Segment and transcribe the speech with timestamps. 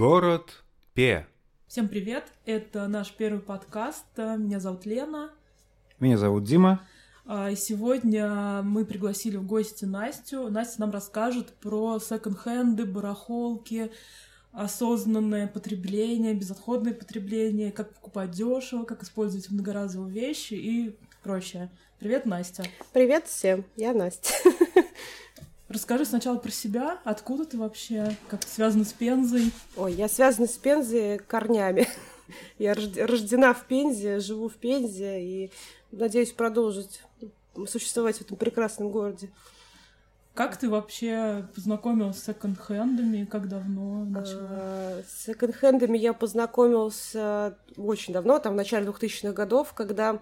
[0.00, 0.62] Город
[0.94, 1.26] Пе.
[1.68, 2.32] Всем привет!
[2.46, 4.06] Это наш первый подкаст.
[4.16, 5.30] Меня зовут Лена.
[5.98, 6.88] Меня зовут Дима.
[7.26, 10.48] А, и сегодня мы пригласили в гости Настю.
[10.48, 13.92] Настя нам расскажет про секонд-хенды, барахолки,
[14.52, 21.70] осознанное потребление, безотходное потребление, как покупать дешево, как использовать многоразовые вещи и прочее.
[21.98, 22.64] Привет, Настя.
[22.94, 24.32] Привет всем, я Настя.
[25.70, 29.52] Расскажи сначала про себя, откуда ты вообще, как ты связана с Пензой?
[29.76, 31.86] Ой, я связана с Пензой корнями.
[32.58, 35.50] Я рождена в Пензе, живу в Пензе и
[35.90, 37.02] надеюсь продолжить
[37.66, 39.30] существовать в этом прекрасном городе.
[40.34, 43.24] Как ты вообще познакомилась с секонд-хендами?
[43.24, 44.48] Как давно начала?
[44.50, 47.14] А, с секонд-хендами я познакомилась
[47.76, 50.20] очень давно, там в начале 2000-х годов, когда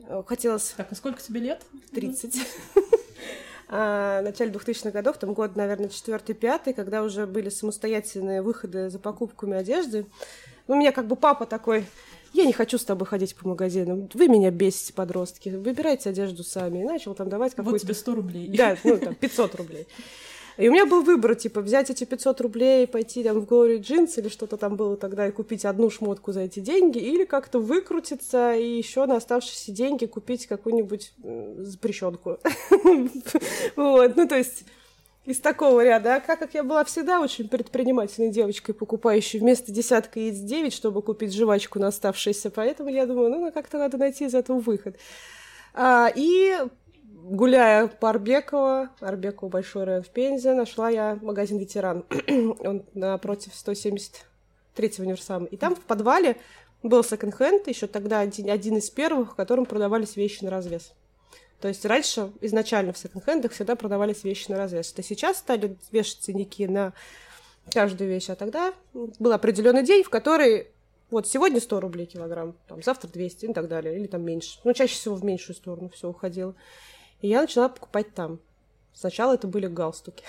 [0.00, 0.74] э, хотелось...
[0.76, 1.62] Так, а сколько тебе лет?
[1.92, 2.80] 30 а,
[3.68, 8.98] в начале 2000-х годов, там год, наверное, четвертый, пятый, когда уже были самостоятельные выходы за
[8.98, 10.06] покупками одежды.
[10.66, 11.86] У меня как бы папа такой,
[12.32, 16.80] я не хочу с тобой ходить по магазинам, вы меня бесите, подростки, выбирайте одежду сами.
[16.80, 17.72] И начал там давать какую-то...
[17.72, 18.48] Вот тебе 100 рублей.
[18.56, 19.86] Да, ну там 500 рублей.
[20.56, 24.12] И у меня был выбор, типа, взять эти 500 рублей, пойти там в Glory Jeans
[24.16, 28.54] или что-то там было тогда и купить одну шмотку за эти деньги, или как-то выкрутиться
[28.54, 31.12] и еще на оставшиеся деньги купить какую-нибудь
[31.58, 32.38] запрещенку.
[33.76, 34.64] Вот, ну то есть
[35.24, 36.16] из такого ряда.
[36.16, 41.02] А как, как я была всегда очень предпринимательной девочкой, покупающей вместо десятка яиц девять, чтобы
[41.02, 42.50] купить жвачку на оставшиеся.
[42.50, 44.96] Поэтому я думаю, ну, как-то надо найти из этого выход.
[45.72, 46.58] А, и
[47.24, 52.04] гуляя по Арбекова, Арбекова большой район в Пензе, нашла я магазин «Ветеран».
[52.60, 55.46] Он напротив 173-го универсама.
[55.46, 56.36] И там в подвале
[56.82, 60.92] был секонд-хенд, еще тогда один, один из первых, в котором продавались вещи на развес.
[61.60, 64.92] То есть раньше изначально в секонд-хендах всегда продавались вещи на развес.
[64.92, 66.92] Это сейчас стали вешать ценники на
[67.72, 70.68] каждую вещь, а тогда был определенный день, в который
[71.10, 74.58] вот сегодня 100 рублей килограмм, там, завтра 200 и так далее, или там меньше.
[74.64, 76.54] Ну, чаще всего в меньшую сторону все уходило.
[77.24, 78.38] И я начала покупать там.
[78.92, 80.22] Сначала это были галстуки.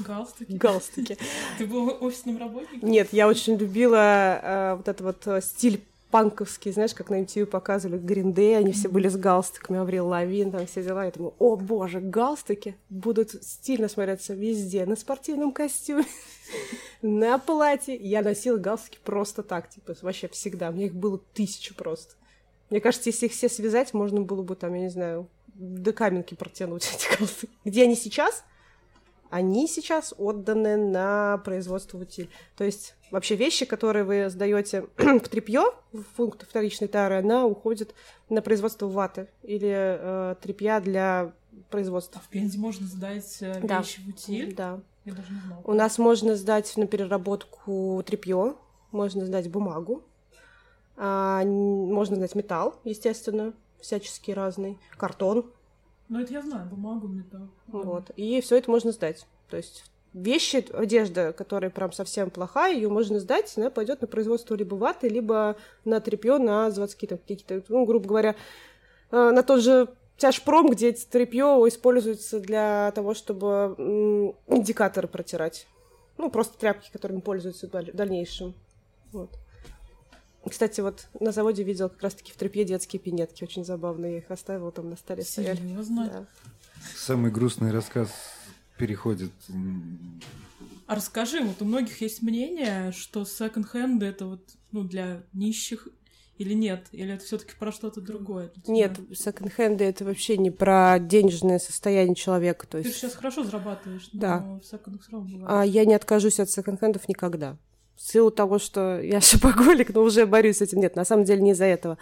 [0.00, 0.50] Галстуки?
[0.50, 1.16] Галстуки.
[1.56, 2.88] Ты была офисным работником?
[2.88, 7.46] Нет, я очень любила э, вот этот вот э, стиль панковский, знаешь, как на MTV
[7.46, 11.04] показывали Гринде, они все были с галстуками, Аврил Лавин, там все дела.
[11.04, 16.06] Я думаю, о боже, галстуки будут стильно смотреться везде, на спортивном костюме,
[17.02, 17.94] на платье.
[17.94, 20.72] Я носила галстуки просто так, типа, вообще всегда.
[20.72, 22.14] Мне их было тысячу просто.
[22.68, 26.34] Мне кажется, если их все связать, можно было бы там, я не знаю, до каменки
[26.34, 27.52] протянуть эти галстуки.
[27.64, 28.44] Где они сейчас?
[29.30, 32.28] Они сейчас отданы на производство утиль.
[32.56, 37.94] То есть вообще вещи, которые вы сдаете в тряпье, в пункт вторичной тары, она уходит
[38.28, 41.32] на производство ваты или э, тряпья для
[41.70, 42.20] производства.
[42.22, 43.78] А в Пензе можно сдать э, да.
[43.78, 44.54] вещи в утиль?
[44.54, 44.80] Да.
[45.04, 45.62] Я даже не знала.
[45.64, 48.56] У нас можно сдать на переработку тряпье,
[48.92, 50.04] можно сдать бумагу,
[50.96, 55.50] а, можно сдать металл, естественно, всяческий разный, картон.
[56.08, 57.48] Ну, это я знаю, бумагу, металл.
[57.66, 58.10] Вот.
[58.16, 59.26] И все это можно сдать.
[59.48, 59.84] То есть
[60.14, 65.08] вещи, одежда, которая прям совсем плохая, ее можно сдать, она пойдет на производство либо ваты,
[65.08, 68.36] либо на тряпье, на заводские там какие-то, ну, грубо говоря,
[69.10, 73.74] э, на тот же тяжпром, где тряпье используется для того, чтобы
[74.46, 75.66] индикаторы протирать.
[76.18, 78.54] Ну, просто тряпки, которыми пользуются в дальнейшем.
[79.12, 79.30] Вот.
[80.48, 83.44] Кстати, вот на заводе видел как раз-таки в тряпье детские пинетки.
[83.44, 84.12] Очень забавные.
[84.12, 85.22] Я их оставила там на столе.
[85.22, 86.10] Серьезно?
[86.12, 86.26] Да.
[86.96, 88.10] Самый грустный рассказ
[88.76, 89.30] переходит.
[90.86, 94.42] А расскажи, вот у многих есть мнение, что секонд-хенды это вот
[94.72, 95.86] ну, для нищих
[96.38, 96.88] или нет?
[96.90, 98.50] Или это все-таки про что-то другое?
[98.66, 102.66] Нет, секонд-хенды это вообще не про денежное состояние человека.
[102.66, 102.90] То есть...
[102.90, 104.40] Ты сейчас хорошо зарабатываешь, да.
[104.40, 105.48] но в секондах все равно бывает.
[105.48, 107.56] А я не откажусь от секонд-хендов никогда
[107.96, 110.80] в силу того, что я шопоголик, но уже борюсь с этим.
[110.80, 111.98] Нет, на самом деле не из-за этого.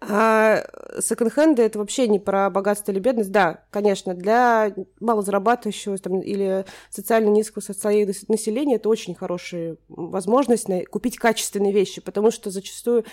[0.00, 0.64] А
[1.00, 3.30] секонд-хенды— это вообще не про богатство или бедность.
[3.30, 11.18] Да, конечно, для малозарабатывающего там, или социально низкого социального населения это очень хорошая возможность купить
[11.18, 13.04] качественные вещи, потому что зачастую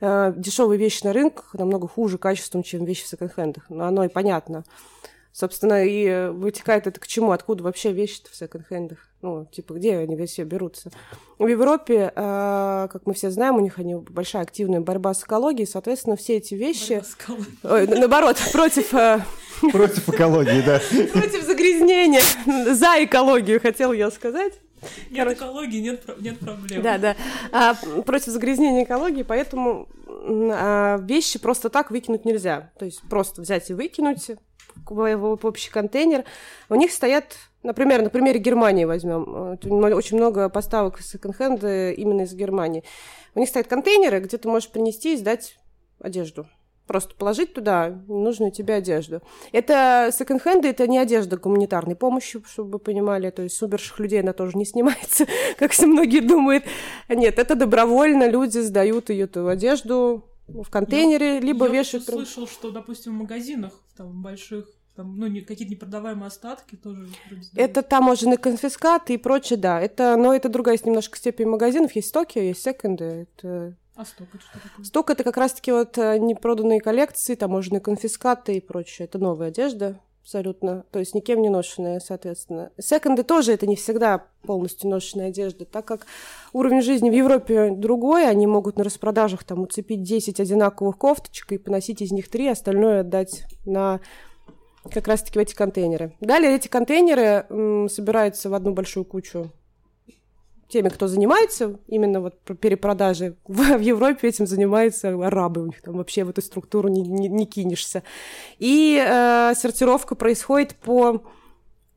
[0.00, 3.64] э, дешевые вещи на рынках намного хуже качеством, чем вещи в секонд-хендах.
[3.68, 4.64] Но оно и понятно.
[5.32, 7.32] Собственно, и вытекает это к чему?
[7.32, 8.98] Откуда вообще вещи-то в секонд-хендах?
[9.22, 10.90] Ну, типа, где они все берутся?
[11.38, 15.66] В Европе, э, как мы все знаем, у них они большая активная борьба с экологией,
[15.66, 17.02] соответственно, все эти вещи...
[17.62, 18.94] Ой, наоборот, против...
[18.94, 19.20] Э...
[19.72, 20.80] Против экологии, да.
[21.12, 22.22] Против загрязнения.
[22.74, 24.54] За экологию, хотел я сказать.
[25.10, 25.36] Нет Короче.
[25.36, 26.82] экологии, нет, нет проблем.
[26.82, 27.16] Да, да.
[27.52, 32.70] А, против загрязнения экологии, поэтому а, вещи просто так выкинуть нельзя.
[32.78, 34.30] То есть просто взять и выкинуть,
[34.86, 36.24] общий контейнер.
[36.68, 39.58] У них стоят, например, на примере Германии возьмем,
[39.94, 42.84] очень много поставок секонд-хенда именно из Германии.
[43.34, 45.58] У них стоят контейнеры, где ты можешь принести и сдать
[46.00, 46.46] одежду.
[46.86, 49.20] Просто положить туда нужную тебе одежду.
[49.52, 53.28] Это секонд-хенды, это не одежда гуманитарной помощи, чтобы вы понимали.
[53.28, 55.26] То есть с умерших людей она тоже не снимается,
[55.58, 56.64] как все многие думают.
[57.10, 62.06] Нет, это добровольно люди сдают ее эту одежду в контейнере, я, либо я вешают...
[62.08, 64.66] Я слышал, что, допустим, в магазинах там больших
[64.96, 67.06] там, ну, не, какие-то непродаваемые остатки тоже.
[67.54, 69.80] Это таможенный конфискат и прочее, да.
[69.80, 71.92] Это, но это другая есть немножко степень магазинов.
[71.92, 73.28] Есть стоки, есть секонды.
[73.38, 73.76] Это...
[73.94, 74.84] А сток это что такое?
[74.84, 79.06] Сток это как раз-таки вот э, непроданные коллекции, таможенные конфискаты и прочее.
[79.06, 82.70] Это новая одежда абсолютно, то есть никем не ношенная, соответственно.
[82.78, 86.06] Секонды тоже это не всегда полностью ношенная одежда, так как
[86.52, 91.58] уровень жизни в Европе другой, они могут на распродажах там уцепить 10 одинаковых кофточек и
[91.58, 94.00] поносить из них 3, остальное отдать на
[94.92, 96.12] как раз-таки в эти контейнеры.
[96.20, 99.50] Далее эти контейнеры м, собираются в одну большую кучу
[100.68, 103.36] теми, кто занимается именно вот перепродажей.
[103.46, 107.28] В, в Европе этим занимаются арабы, у них там вообще в эту структуру не, не,
[107.28, 108.02] не кинешься.
[108.58, 111.22] И э, сортировка происходит по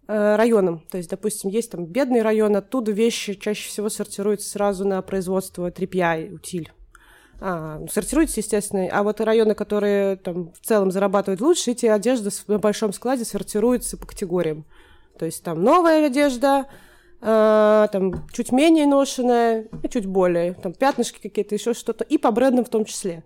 [0.08, 0.84] э, районам.
[0.90, 5.70] То есть, допустим, есть там бедный район, оттуда вещи чаще всего сортируются сразу на производство
[5.72, 6.72] тряпья и утиль.
[7.44, 8.88] А, сортируются, естественно.
[8.92, 13.98] А вот районы, которые там в целом зарабатывают лучше, эти одежды на большом складе сортируются
[13.98, 14.66] по категориям.
[15.18, 16.68] То есть там новая одежда,
[17.22, 22.32] э, там чуть менее ношенная, и чуть более, там пятнышки какие-то, еще что-то, и по
[22.32, 23.24] брендам в том числе.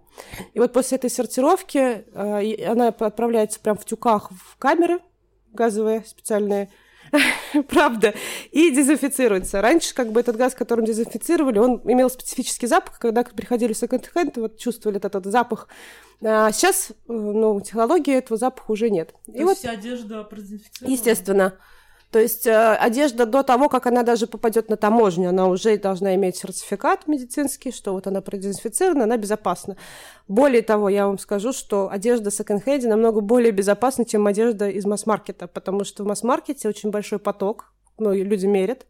[0.54, 5.00] И вот после этой сортировки э, она отправляется прям в тюках в камеры
[5.56, 6.70] газовые специальные,
[7.70, 8.14] правда,
[8.52, 9.62] и дезинфицируется.
[9.62, 14.38] Раньше как бы этот газ, которым дезинфицировали, он имел специфический запах, когда приходили в секонд-хенд,
[14.38, 15.68] вот чувствовали этот, этот запах.
[16.22, 19.14] А сейчас, э, ну, технологии этого запаха уже нет.
[19.26, 20.94] То и вот, вся одежда продезинфицирована?
[20.94, 21.54] Естественно.
[22.12, 26.16] То есть э, одежда до того, как она даже попадет на таможню, она уже должна
[26.16, 29.76] иметь сертификат медицинский, что вот она продезинфицирована, она безопасна.
[30.28, 35.48] Более того, я вам скажу, что одежда секонд-хенде намного более безопасна, чем одежда из масс-маркета,
[35.48, 38.86] потому что в масс-маркете очень большой поток, ну, люди мерят,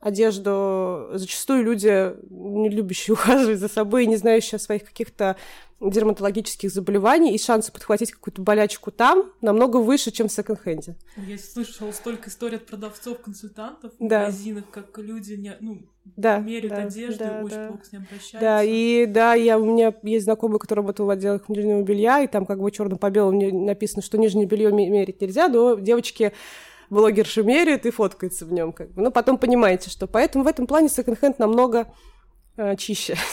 [0.00, 1.08] одежду.
[1.12, 5.36] Зачастую люди, не любящие ухаживать за собой и не знающие о своих каких-то
[5.80, 10.96] дерматологических заболеваний, и шансы подхватить какую-то болячку там намного выше, чем в секонд-хенде.
[11.16, 14.20] Я слышала столько историй от продавцов, консультантов в да.
[14.20, 15.82] магазинах, как люди не, ну,
[16.16, 17.68] да, меряют да, одежду, да, очень да.
[17.68, 18.40] плохо с ним обращаются.
[18.40, 22.26] Да, и да, я, у меня есть знакомый, который работал в отделах нижнего белья, и
[22.26, 26.32] там как бы черным по белому написано, что нижнее белье мерить нельзя, но девочки
[26.90, 28.72] блогерши меряют и фоткаются в нем.
[28.72, 29.02] Как бы.
[29.02, 30.06] Ну, потом понимаете, что.
[30.06, 31.92] Поэтому в этом плане секонд-хенд намного
[32.56, 33.16] э, чище.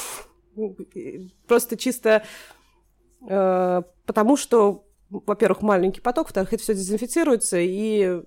[1.47, 2.23] Просто чисто
[3.27, 8.21] э, потому, что, во-первых, маленький поток, во-вторых, это все дезинфицируется и,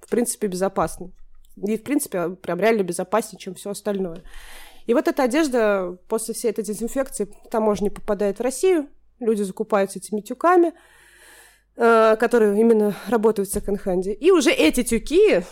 [0.00, 1.10] в принципе, безопасно.
[1.56, 4.22] И, в принципе, прям реально безопаснее, чем все остальное.
[4.86, 8.88] И вот эта одежда после всей этой дезинфекции таможни попадает в Россию,
[9.18, 10.72] люди закупаются этими тюками–
[11.78, 14.14] Э, которые именно работают в секонд-хенде.
[14.14, 15.42] И уже эти тюки,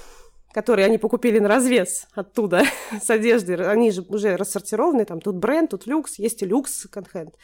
[0.55, 2.63] которые они покупили на развес оттуда
[3.03, 7.35] с одежды, они же уже рассортированы, там тут бренд, тут люкс, есть и люкс секонд-хенд.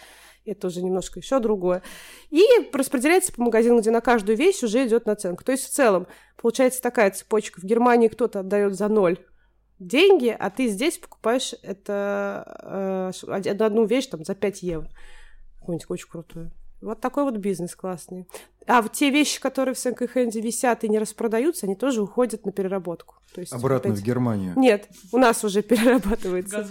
[0.46, 1.82] Это уже немножко еще другое.
[2.30, 2.42] И
[2.72, 5.44] распределяется по магазину, где на каждую вещь уже идет наценка.
[5.44, 6.06] То есть в целом
[6.40, 7.60] получается такая цепочка.
[7.60, 9.18] В Германии кто-то отдает за ноль
[9.78, 14.88] деньги, а ты здесь покупаешь это э, одну вещь там за 5 евро.
[15.58, 16.52] Какую-нибудь очень крутую.
[16.80, 18.26] Вот такой вот бизнес классный.
[18.66, 22.52] А вот те вещи, которые в секонд-хенде висят и не распродаются, они тоже уходят на
[22.52, 23.16] переработку.
[23.34, 24.02] То есть Обратно опять...
[24.02, 24.54] в Германию?
[24.56, 26.68] Нет, у нас уже перерабатывается.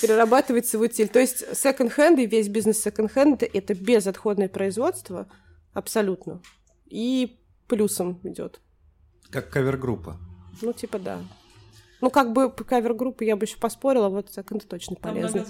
[0.00, 1.08] Перерабатывается в утиль.
[1.08, 5.26] То есть секонд-хенд и весь бизнес секонд-хенда– это безотходное производство
[5.72, 6.42] абсолютно.
[6.86, 8.60] И плюсом идет.
[9.30, 10.18] Как кавер-группа.
[10.60, 11.20] Ну, типа да.
[12.00, 15.46] Ну, как бы кавер-группы я бы еще поспорила, вот секонд точно полезно.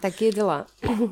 [0.00, 0.66] Такие дела.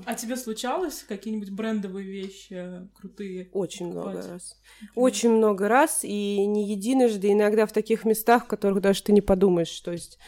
[0.04, 3.48] А тебе случалось какие-нибудь брендовые вещи крутые?
[3.52, 4.60] Очень много раз.
[4.94, 9.22] Очень много раз, и не единожды, иногда в таких местах, в которых даже ты не
[9.22, 9.80] подумаешь.
[9.80, 10.18] То есть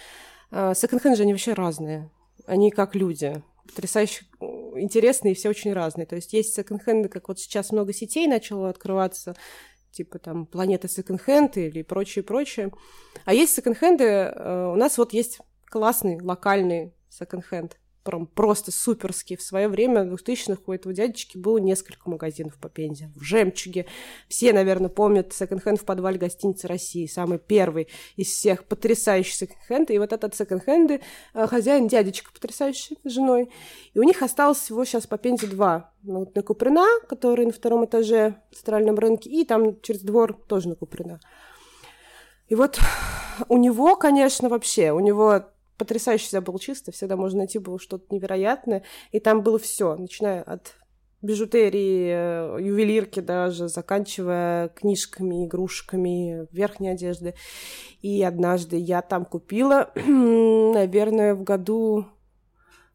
[0.50, 2.10] а, секонд-хенд же они вообще разные.
[2.46, 4.24] Они как люди потрясающе
[4.76, 6.06] интересные, все очень разные.
[6.06, 9.34] То есть есть секонд-хенды, как вот сейчас много сетей начало открываться,
[9.90, 12.72] типа там Планета секонд-хенд или прочее-прочее.
[13.24, 17.78] А есть секонд-хенды, э, у нас вот есть классный локальный секонд-хенд.
[18.08, 19.36] Прям просто суперский.
[19.36, 23.12] В свое время, в 2000-х, у этого дядечки было несколько магазинов по Пензе.
[23.14, 23.84] В «Жемчуге».
[24.28, 27.06] Все, наверное, помнят секонд-хенд в подвале гостиницы России.
[27.06, 29.90] Самый первый из всех потрясающий секонд-хенд.
[29.90, 31.02] И вот этот секонд-хенды
[31.34, 33.50] э, хозяин дядечка потрясающий с женой.
[33.92, 35.92] И у них осталось всего сейчас по Пензе два.
[36.02, 40.32] Ну, вот на Куприна, который на втором этаже в центральном рынке, и там через двор
[40.32, 41.20] тоже на Куприна.
[42.48, 42.78] И вот
[43.50, 45.44] у него, конечно, вообще, у него
[45.78, 48.82] потрясающе всегда был чисто, всегда можно найти было что-то невероятное,
[49.12, 50.74] и там было все, начиная от
[51.22, 57.34] бижутерии, э, ювелирки даже, заканчивая книжками, игрушками, верхней одежды.
[58.02, 62.06] И однажды я там купила, наверное, в году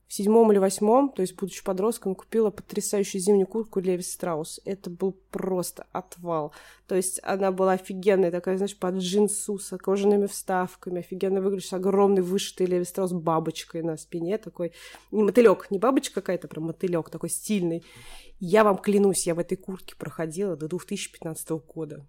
[0.07, 4.59] в седьмом или восьмом, то есть будучи подростком, купила потрясающую зимнюю куртку Леви Страус.
[4.65, 6.53] Это был просто отвал.
[6.87, 12.21] То есть она была офигенная, такая, знаешь, под джинсу с кожаными вставками, офигенно выглядишь, огромный
[12.21, 14.73] вышитый Леви Страус бабочкой на спине, такой,
[15.11, 17.83] не мотылек, не бабочка какая-то, прям мотылек такой стильный.
[18.39, 22.05] Я вам клянусь, я в этой куртке проходила до 2015 года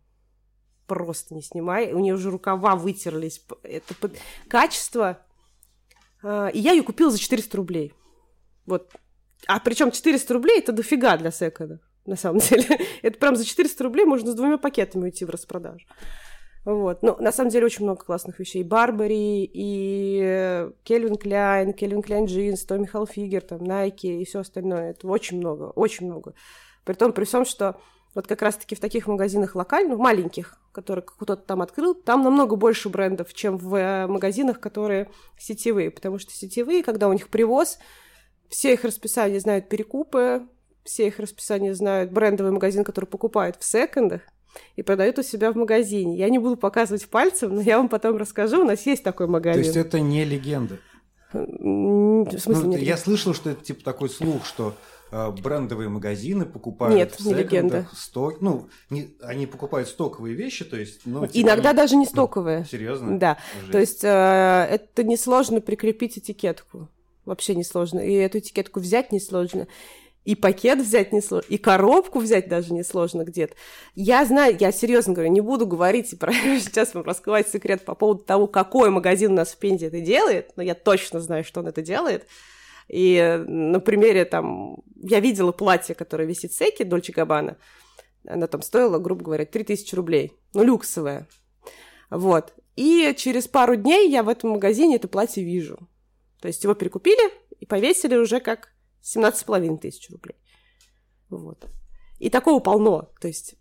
[0.87, 1.93] просто не снимай.
[1.93, 3.43] У нее уже рукава вытерлись.
[3.63, 3.95] Это
[4.49, 5.19] качество а,
[6.25, 7.93] и я ее купила за 400 рублей.
[8.67, 8.91] Вот.
[9.47, 12.65] А причем 400 рублей это дофига для секонда, на самом деле.
[13.03, 15.87] это прям за 400 рублей можно с двумя пакетами уйти в распродажу.
[16.65, 17.03] Вот.
[17.03, 18.63] Но на самом деле очень много классных вещей.
[18.63, 24.93] И Барбари, и Кельвин Кляйн, Кельвин Кляйн Джинс, Томми Халфигер, там, Найки и все остальное.
[24.93, 26.35] Это очень много, очень много.
[26.85, 27.81] При том, при всем, что
[28.15, 32.89] вот как раз-таки в таких магазинах локальных, маленьких, которые кто-то там открыл, там намного больше
[32.89, 37.79] брендов, чем в э, магазинах, которые сетевые, потому что сетевые, когда у них привоз,
[38.49, 40.47] все их расписания знают перекупы,
[40.85, 44.23] все их расписания знают брендовый магазин, который покупает в секондах
[44.77, 46.17] и продают у себя в магазине.
[46.17, 48.61] Я не буду показывать пальцем, но я вам потом расскажу.
[48.61, 49.63] У нас есть такой магазин.
[49.63, 50.79] То есть это не легенда?
[51.33, 54.77] В смысле, ну, я слышал, что это типа такой слух, что
[55.15, 57.89] брендовые магазины покупают Нет, в не легенда.
[57.95, 62.07] сток, ну, не, они покупают стоковые вещи, то есть, ну, типа, иногда они, даже не
[62.07, 62.61] стоковые.
[62.61, 63.19] Ну, серьезно?
[63.19, 63.73] Да, Жесть.
[63.73, 64.09] то есть э,
[64.71, 66.89] это несложно прикрепить этикетку,
[67.25, 69.69] вообще несложно, и эту этикетку взять несложно.
[70.25, 73.55] И пакет взять несложно, и коробку взять даже несложно где-то.
[73.95, 78.25] Я знаю, я серьезно говорю, не буду говорить про сейчас вам раскрывать секрет по поводу
[78.25, 81.67] того, какой магазин у нас в Пензе это делает, но я точно знаю, что он
[81.67, 82.27] это делает.
[82.89, 87.59] И на примере там, я видела платье, которое висит в Секе, Дольче Габбана,
[88.27, 91.29] она там стоила, грубо говоря, 3000 рублей, ну, люксовое.
[92.11, 92.55] Вот.
[92.77, 95.89] И через пару дней я в этом магазине это платье вижу.
[96.41, 98.73] То есть его перекупили и повесили уже как
[99.03, 100.37] 17,5 тысяч рублей.
[101.29, 101.67] Вот.
[102.19, 103.57] И такого полно, то есть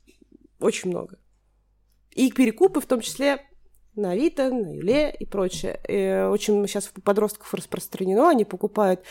[0.60, 1.20] очень много.
[2.12, 3.42] И перекупы в том числе
[3.96, 5.80] на Авито, на Юле и прочее.
[5.88, 9.02] И очень сейчас у подростков распространено, они покупают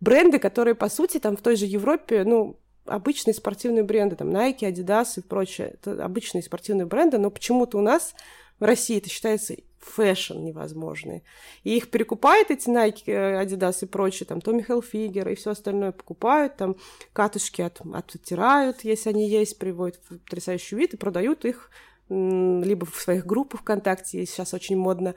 [0.00, 4.60] бренды, которые, по сути, там в той же Европе, ну, обычные спортивные бренды, там Nike,
[4.60, 5.74] Adidas и прочее.
[5.74, 8.14] Это обычные спортивные бренды, но почему-то у нас
[8.58, 11.24] в России это считается fashion невозможный.
[11.64, 16.56] И их перекупают эти Nike, Adidas и прочее, там Tommy Hilfiger и все остальное покупают,
[16.56, 16.76] там
[17.12, 21.70] катушки от, оттирают, если они есть, приводят в потрясающий вид и продают их
[22.62, 25.14] либо в своих группах ВКонтакте, сейчас очень модно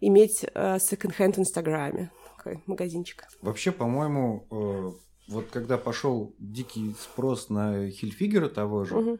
[0.00, 0.44] иметь
[0.78, 2.10] секонд-хенд в Инстаграме,
[2.48, 3.24] такой магазинчик.
[3.42, 4.92] Вообще, по-моему, э,
[5.28, 9.18] вот когда пошел дикий спрос на Хильфигера того же, угу.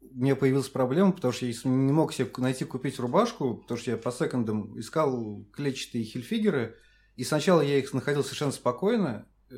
[0.00, 3.90] у меня появилась проблема, потому что я не мог себе найти купить рубашку, потому что
[3.90, 6.76] я по секондам искал клетчатые Хильфигеры,
[7.16, 9.54] и сначала я их находил совершенно спокойно, э,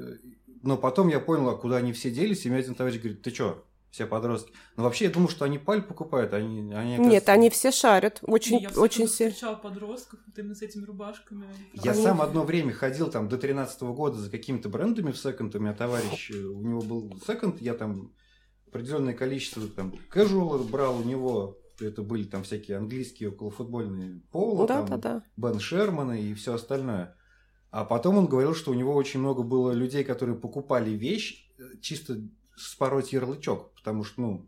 [0.62, 3.30] но потом я понял, а куда они все делись, и мне один товарищ говорит, ты
[3.30, 3.65] что,
[3.96, 4.52] все подростки.
[4.76, 8.18] Но вообще я думаю, что они паль покупают, они, они Нет, они все шарят.
[8.20, 9.30] Очень, я очень все.
[9.30, 11.46] встречала подростков вот именно с этими рубашками.
[11.72, 12.02] Я они...
[12.02, 15.54] сам одно время ходил там до 13 -го года за какими-то брендами в секонд.
[15.54, 18.12] У меня товарищ, э, у него был секонд, я там
[18.68, 21.56] определенное количество там casual брал у него.
[21.80, 25.22] Это были там всякие английские околофутбольные поло, да, там, да, да.
[25.38, 27.16] Бен Шермана и все остальное.
[27.70, 31.62] А потом он говорил, что у него очень много было людей, которые покупали вещь э,
[31.80, 32.20] чисто
[32.56, 34.46] спороть ярлычок, потому что, ну,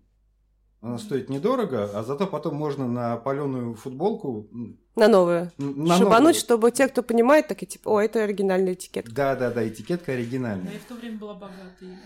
[0.81, 4.49] она стоит недорого, а зато потом можно на паленую футболку...
[4.95, 5.51] На новую.
[5.59, 6.35] На Шибануть, новую.
[6.35, 9.13] чтобы те, кто понимает, такие типа, о, это оригинальная этикетка.
[9.13, 10.67] Да, да, да, этикетка оригинальная.
[10.67, 11.99] Да, я в то время была богатой.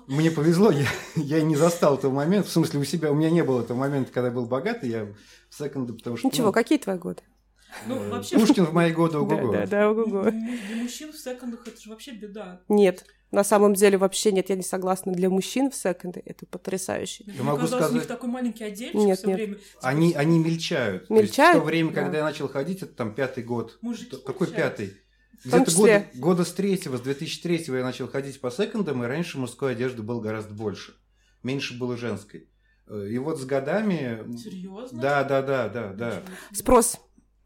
[0.06, 0.86] Мне повезло, я,
[1.16, 2.48] я не застал этого момента.
[2.48, 5.06] В смысле, у себя, у меня не было этого момента, когда я был богатый, я
[5.48, 6.28] в секунду, потому что...
[6.28, 7.22] Ничего, ну, какие твои годы?
[7.86, 8.38] Ну, э, вообще...
[8.38, 9.52] Пушкин в мои годы ого-го.
[9.52, 10.30] Да, да, да, ого-го.
[10.30, 12.60] Для мужчин в секондах это же вообще беда.
[12.68, 13.04] Нет.
[13.30, 15.12] На самом деле вообще нет, я не согласна.
[15.12, 17.24] Для мужчин в секонды это потрясающе.
[17.26, 17.92] Я могу сказать...
[17.92, 19.36] у них такой маленький отдельчик нет, все нет.
[19.36, 19.58] время.
[19.82, 21.08] Они, они мельчают.
[21.10, 21.58] Мельчают?
[21.58, 22.02] в то время, да.
[22.02, 23.78] когда я начал ходить, это там пятый год.
[23.82, 24.76] Мужики Какой мельчают.
[24.76, 24.96] пятый?
[25.44, 29.72] Где-то года, года с третьего, с 2003 я начал ходить по секондам, и раньше мужской
[29.72, 30.94] одежды было гораздо больше.
[31.42, 32.48] Меньше было женской.
[32.86, 34.36] Э, И вот с годами...
[34.36, 35.00] Серьезно?
[35.00, 36.22] Да, да, да, да, да.
[36.52, 36.98] Спрос.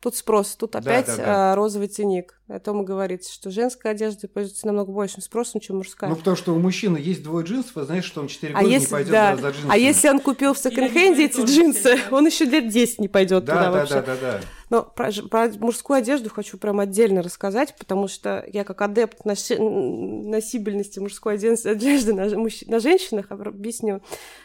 [0.05, 1.53] Тут спрос, тут Да, опять да, да.
[1.53, 2.39] а, розовый ценник.
[2.47, 6.11] О том и говорится, что женская одежда пользуется намного большим спросом, чем мужская.
[6.11, 8.69] Ну, потому что у мужчины есть двое джинсов, и знаешь, что он 4 А года
[8.69, 9.35] не если- пойдет да.
[9.37, 9.73] за, за джинсами.
[9.73, 12.15] а если он купил в секонд-хенде эти джинсы, да.
[12.19, 13.95] он еще лет 10 не пойдет туда Да, да, вообще.
[13.95, 14.41] да, да, да.
[14.69, 19.59] Но про, про мужскую одежду хочу прям отдельно рассказать, потому что я как адепт носи-
[19.59, 24.03] носибельности мужской одежды, на, на женщинах об- объясню.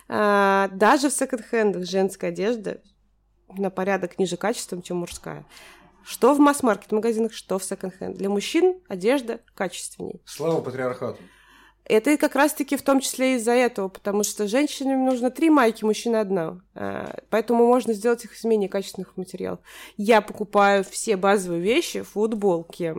[0.08, 2.80] А, даже в секонд-хендах женская одежда
[3.58, 5.46] на порядок ниже качеством, чем мужская.
[6.04, 8.18] Что в масс-маркет магазинах, что в секонд-хенд.
[8.18, 10.22] Для мужчин одежда качественней.
[10.26, 11.20] Слава патриархату.
[11.86, 16.20] Это как раз-таки в том числе из-за этого, потому что женщинам нужно три майки, мужчине
[16.20, 16.62] одна.
[16.76, 19.60] А, Поэтому можно сделать их из менее качественных материалов.
[19.98, 22.94] Я покупаю все базовые вещи, футболки,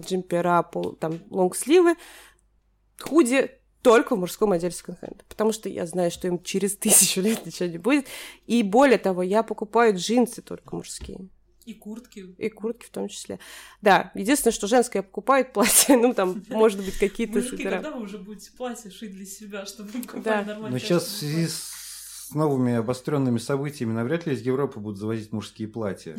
[0.00, 1.96] джемпера, пол- там, лонгсливы,
[3.00, 3.50] худи
[3.86, 7.68] только в мужском отделе секонд-хенда, потому что я знаю, что им через тысячу лет ничего
[7.68, 8.06] не будет.
[8.48, 11.28] И более того, я покупаю джинсы только мужские.
[11.66, 12.34] И куртки.
[12.36, 13.38] И куртки в том числе.
[13.82, 17.74] Да, единственное, что женское покупает платье, ну, там, может быть, какие-то Мужики, свитера.
[17.76, 20.42] когда вы уже будете платье шить для себя, чтобы вы покупали Да.
[20.42, 20.70] нормально?
[20.70, 25.68] Но сейчас в связи с новыми обостренными событиями навряд ли из Европы будут завозить мужские
[25.68, 26.16] платья.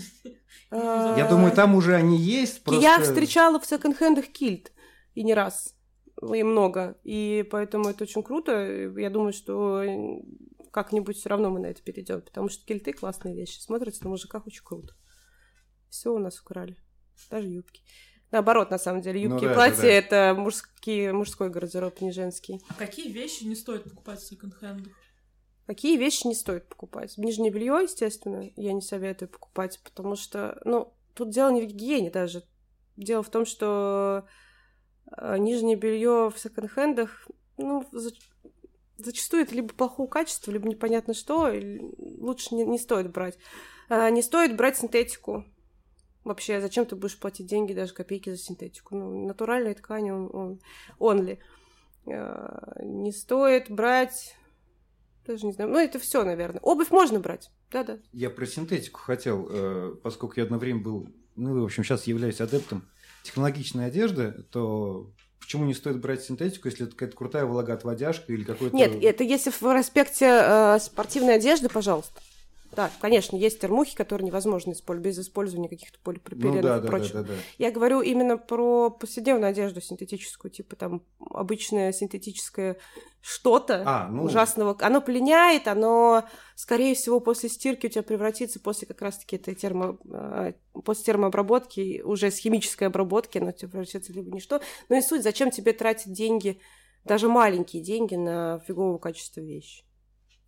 [0.72, 2.62] А, Я думаю, там уже они есть.
[2.68, 4.72] Я встречала в секонд-хендах кильт,
[5.16, 5.74] и не раз,
[6.22, 8.52] и много, и поэтому это очень круто.
[8.98, 9.84] Я думаю, что
[10.72, 14.46] как-нибудь все равно мы на это перейдем, потому что кильты классные вещи, смотрятся на мужиках
[14.48, 14.94] очень круто.
[15.90, 16.78] Все у нас украли,
[17.30, 17.82] даже юбки.
[18.32, 19.88] Наоборот, на самом деле, Ну юбки и да, да, платья да.
[19.88, 22.62] это мужские, мужской гардероб, не женский.
[22.68, 24.94] А какие вещи не стоит покупать в секонд-хендах?
[25.66, 27.18] Какие вещи не стоит покупать?
[27.18, 32.10] Нижнее белье, естественно, я не советую покупать, потому что, ну, тут дело не в гигиене
[32.10, 32.44] даже.
[32.98, 34.30] Дело в том, что э,
[35.38, 38.12] нижнее белье в секонд-хендах, ну, за-
[38.98, 41.52] зачастую это либо плохого качества, либо непонятно что,
[42.00, 43.38] лучше не, не стоит брать.
[43.90, 45.46] А, не стоит брать синтетику.
[46.24, 48.96] Вообще, зачем ты будешь платить деньги, даже копейки за синтетику?
[48.96, 50.62] Ну, натуральные ткани, он, он,
[51.00, 51.40] only.
[52.06, 54.36] А, Не стоит брать
[55.28, 55.70] даже не знаю.
[55.70, 56.62] Ну, это все, наверное.
[56.62, 57.52] Обувь можно брать.
[57.70, 58.00] Да-да.
[58.14, 62.40] Я про синтетику хотел, э, поскольку я одно время был, ну, в общем, сейчас являюсь
[62.40, 62.88] адептом
[63.28, 68.76] технологичной одежды, то почему не стоит брать синтетику, если это какая-то крутая влагоотводяшка или какой-то...
[68.76, 72.20] Нет, это если в аспекте э, спортивной одежды, пожалуйста.
[72.76, 76.88] Да, конечно, есть термухи, которые невозможно использовать без использования каких-то полипропиленов Ну да, и да,
[76.88, 77.22] прочего.
[77.22, 77.40] да, да, да.
[77.58, 82.78] Я говорю именно про повседневную одежду синтетическую, типа там обычное синтетическое
[83.22, 84.78] что-то А, ну, ужасного.
[84.80, 86.24] Оно пленяет, оно,
[86.56, 89.98] скорее всего, после стирки у тебя превратится после как раз-таки этой термо...
[90.12, 90.54] э,
[90.86, 94.62] после термообработки, уже с химической обработки, оно у тебя превратится либо ничто.
[94.90, 96.60] Но и суть, зачем тебе тратить деньги,
[97.04, 99.87] даже маленькие деньги на фигового качества вещи?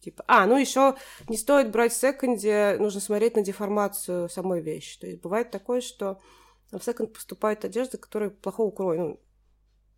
[0.02, 0.96] Типа, а, ну еще
[1.28, 5.00] не стоит брать в секонде, нужно смотреть на деформацию самой вещи.
[5.00, 6.20] То есть бывает такое, что
[6.72, 9.20] в секонд поступает одежда, которая плохого кроя, ну,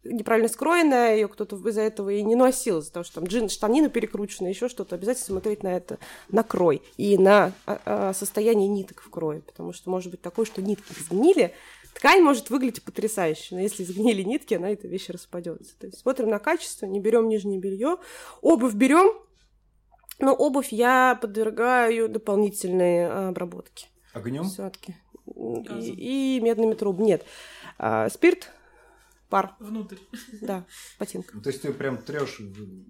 [0.03, 3.89] неправильно скроенная, ее кто-то из-за этого и не носил, из-за того, что там джин, штанина
[3.89, 4.95] перекручена, еще что-то.
[4.95, 9.73] Обязательно смотреть на это, на крой и на а, а, состояние ниток в крое, потому
[9.73, 11.53] что может быть такое, что нитки сгнили,
[11.93, 15.77] ткань может выглядеть потрясающе, но если сгнили нитки, она эта вещь распадется.
[15.79, 17.97] То есть смотрим на качество, не берем нижнее белье,
[18.41, 19.13] обувь берем,
[20.21, 24.43] но обувь я подвергаю дополнительной а, обработке Огнем?
[24.45, 24.95] все-таки.
[25.25, 27.07] И, и медными трубами.
[27.07, 27.25] Нет.
[27.77, 28.51] А, спирт,
[29.29, 29.97] пар, Внутрь.
[30.41, 30.65] да,
[30.99, 31.39] ботинка.
[31.39, 32.39] То есть ты прям трешь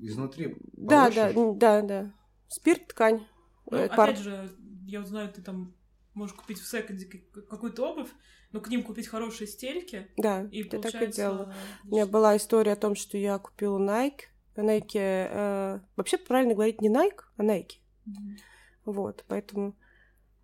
[0.01, 0.55] изнутри?
[0.73, 2.13] Да, да, да, да.
[2.47, 3.25] Спирт, ткань,
[3.69, 4.09] Ну, э, пар.
[4.09, 4.49] опять же,
[4.85, 5.73] я вот знаю, ты там
[6.13, 7.05] можешь купить в секонде
[7.49, 8.09] какую-то обувь,
[8.51, 11.21] но к ним купить хорошие стельки, Да, и ты так и получается...
[11.21, 11.53] делала.
[11.85, 14.23] У меня была история о том, что я купила Nike.
[14.55, 17.79] Nike, э, вообще правильно говорить не Nike, а Nike.
[18.05, 18.37] Мгм.
[18.85, 19.75] Вот, поэтому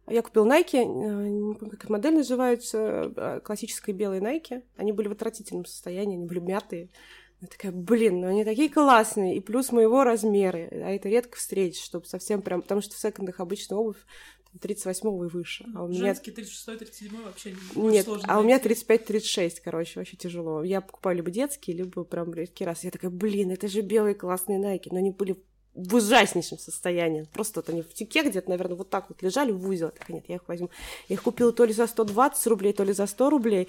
[0.08, 4.64] я купила Nike, э, не помню, как модель называется, э, классические белые Nike.
[4.78, 6.90] Они были в отвратительном состоянии, они были мятые.
[7.42, 11.84] Я такая, блин, ну они такие классные, и плюс моего размера, а это редко встретишь,
[11.84, 14.04] чтобы совсем прям, потому что в секондах обычно обувь
[14.58, 18.60] 38 и выше, а у меня Женский 36-37 вообще очень нет, сложно а у меня
[18.64, 18.86] найти.
[18.88, 20.64] 35-36, короче, вообще тяжело.
[20.64, 22.84] Я покупаю либо детские, либо прям редкий раз.
[22.84, 25.38] Я такая, блин, это же белые классные найки, но они были
[25.78, 27.28] в ужаснейшем состоянии.
[27.32, 29.88] Просто вот они в тике где-то, наверное, вот так вот лежали в узел.
[29.88, 30.70] Я такая, нет, я их возьму.
[31.08, 33.68] Я их купила то ли за 120 рублей, то ли за 100 рублей.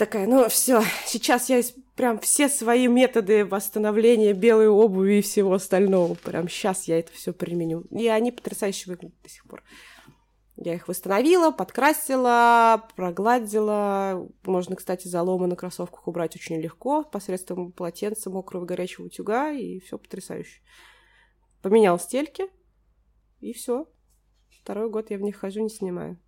[0.00, 1.60] Такая, ну все, сейчас я
[1.94, 7.34] прям все свои методы восстановления белой обуви и всего остального, прям сейчас я это все
[7.34, 7.82] применю.
[7.90, 9.62] И они потрясающе выглядят до сих пор.
[10.56, 14.26] Я их восстановила, подкрасила, прогладила.
[14.44, 19.98] Можно, кстати, заломы на кроссовках убрать очень легко посредством полотенца, мокрого горячего утюга, и все
[19.98, 20.62] потрясающе.
[21.60, 22.46] Поменял стельки,
[23.40, 23.86] и все.
[24.62, 26.18] Второй год я в них хожу, не снимаю.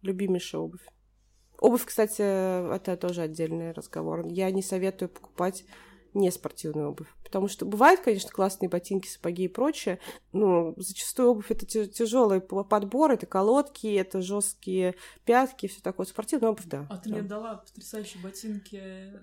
[0.00, 0.86] Любимейшая обувь.
[1.60, 2.22] Обувь, кстати,
[2.74, 4.26] это тоже отдельный разговор.
[4.26, 5.64] Я не советую покупать
[6.14, 7.08] не спортивную обувь.
[7.22, 10.00] Потому что бывают, конечно, классные ботинки, сапоги и прочее,
[10.32, 16.06] но зачастую обувь это тяжелый подбор, это колодки, это жесткие пятки, все такое.
[16.06, 16.86] Спортивная обувь, да.
[16.90, 17.16] А ты да.
[17.16, 18.76] мне дала потрясающие ботинки.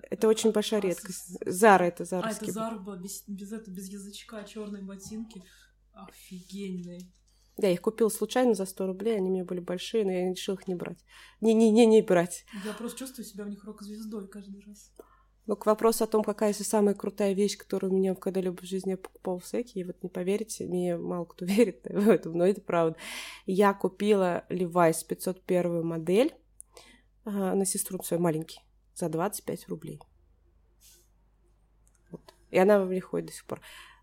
[0.08, 1.36] Это очень большая редкость.
[1.44, 2.28] Зара это Зара.
[2.28, 5.42] А, это Зара была без, без, это, без язычка, черные ботинки.
[5.92, 7.12] Офигенные.
[7.58, 10.68] Я их купила случайно за 100 рублей, они мне были большие, но я решила их
[10.68, 11.04] не брать.
[11.40, 12.44] Не-не-не, не брать.
[12.64, 14.92] Я просто чувствую себя в них рок-звездой каждый раз.
[15.46, 18.66] Но к вопросу о том, какая же самая крутая вещь, которую у меня когда-либо в
[18.66, 22.34] жизни я покупала в секе, и вот не поверите, мне мало кто верит в этом,
[22.34, 22.96] но это правда.
[23.46, 26.34] Я купила Levi's 501 модель
[27.24, 28.60] а, на сестру свою маленький
[28.94, 30.00] за 25 рублей.
[32.10, 32.34] Вот.
[32.50, 33.60] И она во мне ходит до сих пор.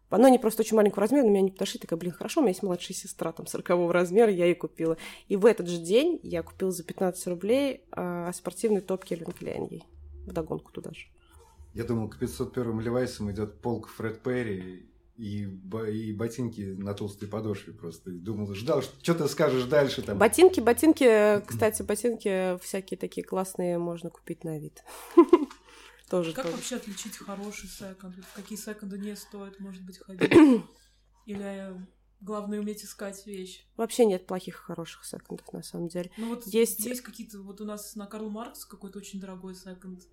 [0.10, 1.80] Оно не просто очень маленького размера, но меня не подошли.
[1.80, 4.98] Такая, блин, хорошо, у меня есть младшая сестра, там, 40 размера, я ей купила.
[5.28, 9.68] И в этот же день я купила за 15 рублей а, спортивный топ Кельвин Кляйн
[9.70, 9.84] ей.
[10.26, 11.08] Вдогонку туда же.
[11.74, 17.74] Я думал, к 501 Левайсам идет полк Фред Перри и, и ботинки на толстой подошве
[17.74, 18.12] просто.
[18.12, 20.18] Думал, ждал, что ты скажешь дальше там.
[20.18, 24.84] Ботинки, ботинки, кстати, ботинки всякие такие классные можно купить на вид.
[26.10, 26.58] Тоже Как тоже.
[26.58, 28.16] вообще отличить хороший секонд?
[28.16, 30.32] В какие секонды не стоит, может быть, ходить?
[31.26, 31.82] Или
[32.22, 33.66] главное уметь искать вещь?
[33.76, 36.12] Вообще нет плохих и хороших секондов, на самом деле.
[36.18, 37.40] Ну вот Есть- есть, какие-то...
[37.40, 40.04] Вот у нас на Карл Маркс какой-то очень дорогой секонд.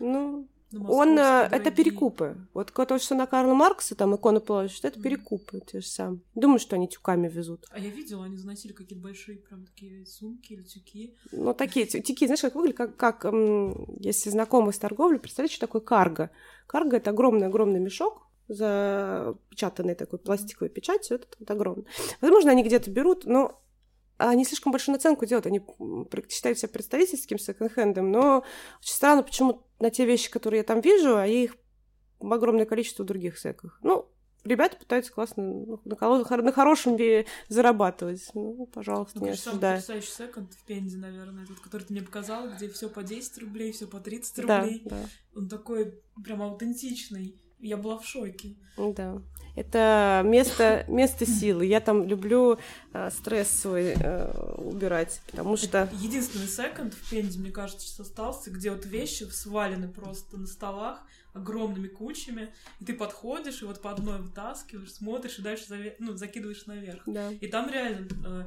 [0.00, 2.36] Ну, он, э, это перекупы.
[2.54, 5.02] Вот то, что на Карла Маркса, там иконы положишь, это Мгм.
[5.02, 6.20] перекупы те же самые.
[6.34, 7.64] Думаю, что они тюками везут.
[7.70, 11.14] А я видела, они заносили какие-то большие прям такие сумки или тюки.
[11.32, 13.24] Ну, такие тю- тюки, знаешь, как выглядят, как, как
[14.00, 16.30] если знакомы с торговлей, представляете, что такое карго?
[16.66, 21.86] Карго— это огромный-огромный мешок, запечатанный такой пластиковой печатью, это вот огромный.
[22.20, 23.60] Возможно, они где-то берут, но
[24.18, 25.60] они слишком большую наценку делают, они
[26.28, 28.44] считают себя представительским секонд-хендом, но
[28.80, 31.56] очень странно, почему на те вещи, которые я там вижу, а их
[32.20, 33.78] огромное количество в других секах.
[33.82, 34.08] Ну,
[34.44, 35.42] ребята пытаются классно
[35.84, 36.96] на, коло- на хорошем
[37.48, 38.26] зарабатывать.
[38.34, 39.76] Ну, пожалуйста, Ну, не конечно, самый осуждаю.
[39.80, 43.72] потрясающий секонд в Пензе, наверное, тот, который ты мне показал, где все по 10 рублей,
[43.72, 44.82] все по 30 Да, рублей.
[44.86, 44.98] да.
[45.34, 47.40] Он такой прям аутентичный.
[47.60, 48.54] Я была в шоке.
[48.76, 49.22] Да.
[49.56, 51.64] Это место, место силы.
[51.64, 52.58] Я там люблю
[52.92, 55.88] э, стресс свой э, убирать, потому что...
[55.94, 61.00] Единственный секонд в Пензе, мне кажется, что остался, где вот вещи свалены просто на столах
[61.32, 66.14] огромными кучами, и ты подходишь и вот по одной вытаскиваешь, смотришь и дальше заве- ну,
[66.16, 67.02] закидываешь наверх.
[67.06, 68.44] Да, И там реально э,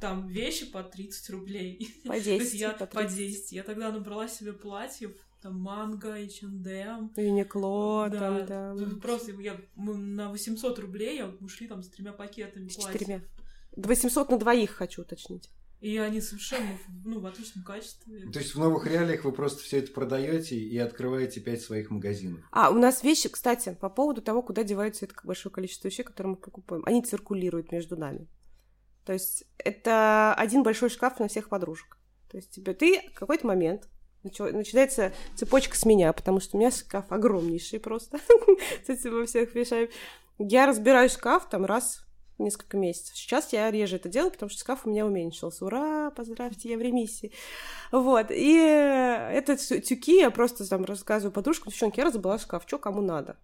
[0.00, 1.96] там вещи по 30 рублей.
[2.04, 3.16] по То есть 10, я по по 30.
[3.16, 3.52] 10.
[3.52, 7.12] Я тогда набрала себе платьев, там манго, H&M.
[7.16, 8.74] Юникло, Да, там, да.
[8.74, 13.22] ну, Просто я, мы на 800 рублей я ушли там с тремя пакетами С четырьмя.
[13.76, 15.50] 800 на двоих хочу уточнить.
[15.80, 18.28] И они совершенно ну, в отличном качестве.
[18.32, 22.40] То есть в новых реалиях вы просто все это продаете и открываете пять своих магазинов.
[22.50, 26.32] А, у нас вещи, кстати, по поводу того, куда девается это большое количество вещей, которые
[26.32, 26.82] мы покупаем.
[26.84, 28.26] Они циркулируют между нами.
[29.04, 31.96] То есть это один большой шкаф на всех подружек.
[32.28, 33.88] То есть тебе ты в какой-то момент
[34.22, 38.18] начинается цепочка с меня, потому что у меня шкаф огромнейший просто
[38.86, 39.88] этим во всех вещах.
[40.38, 42.04] Я разбираю шкаф там раз
[42.38, 43.16] в несколько месяцев.
[43.16, 45.64] Сейчас я реже это делаю, потому что шкаф у меня уменьшился.
[45.64, 47.32] Ура, поздравьте, я в ремиссии.
[47.90, 52.78] Вот, и это тю- тюки, я просто там рассказываю подружкам, девчонки, я разобрала шкаф, что
[52.78, 53.36] кому надо.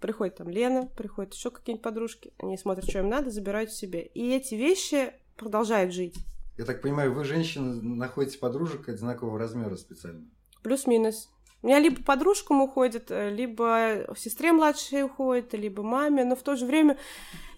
[0.00, 4.02] Приходит там Лена, приходит еще какие-нибудь подружки, они смотрят, что им надо, забирают себе.
[4.02, 6.14] И эти вещи продолжают жить.
[6.58, 10.24] Я так понимаю, вы, женщины, находите подружек одинакового размера специально.
[10.62, 11.28] Плюс-минус.
[11.62, 16.54] У меня либо подружкам уходит, э, либо сестре младшей уходит, либо маме, но в то
[16.56, 16.96] же время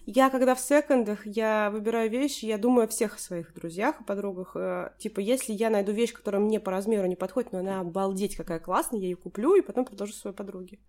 [0.05, 4.55] я, когда в секондах, я выбираю вещи, я думаю о всех своих друзьях и подругах.
[4.55, 8.35] Э, Типа, если я найду вещь, которая мне по размеру не подходит, но она обалдеть
[8.35, 10.79] какая классная, я ее куплю и потом предложу своей подруге.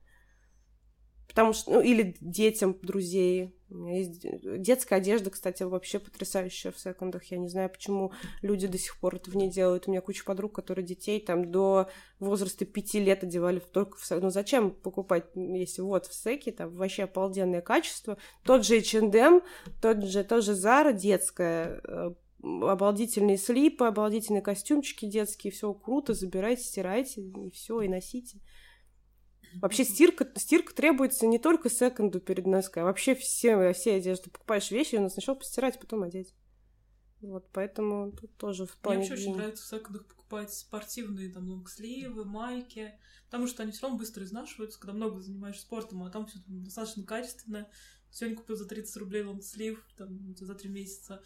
[1.31, 3.55] Потому что, ну, или детям друзей.
[3.71, 7.23] У меня есть де- детская одежда, кстати, вообще потрясающая в секондах.
[7.27, 8.11] Я не знаю, почему
[8.43, 9.87] люди до сих пор это в ней делают.
[9.87, 11.89] У меня куча подруг, которые детей там до
[12.19, 14.11] возраста пяти лет одевали только в.
[14.11, 18.19] Ну, зачем покупать, если вот в секе, там вообще обалденное качество.
[18.43, 19.43] Тот же H&M,
[19.81, 22.11] тот же, тот же Zara детская, э,
[22.43, 28.41] обалдительные слипы, обалдительные костюмчики детские, все круто, забирайте, стирайте, и все, и носите.
[29.55, 34.31] Вообще стирка, стирка требуется не только секунду перед ноской, а вообще все, все одежды.
[34.31, 36.35] Покупаешь вещи, надо сначала постирать, потом одеть.
[37.21, 39.01] Вот, поэтому тут тоже в Мне плане...
[39.01, 43.99] вообще очень нравится в секондах покупать спортивные там лонгсливы, майки, потому что они все равно
[43.99, 47.69] быстро изнашиваются, когда много занимаешься спортом, а там все достаточно качественно.
[48.11, 51.23] Сегодня купил за 30 рублей лонгслив, там, за три месяца.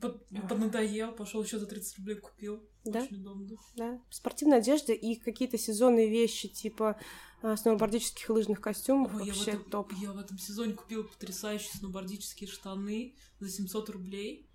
[0.00, 2.68] Под, поднадоел, пошел еще за 30 рублей купил.
[2.90, 3.02] Да?
[3.02, 3.48] Очень удобно.
[3.76, 4.00] Да.
[4.10, 6.98] Спортивная одежда и какие-то сезонные вещи, типа
[7.42, 9.14] а, сноубордических и лыжных костюмов.
[9.14, 9.92] Ой, я, вообще этом, топ.
[10.00, 14.50] я в этом сезоне купила потрясающие сноубордические штаны за 700 рублей.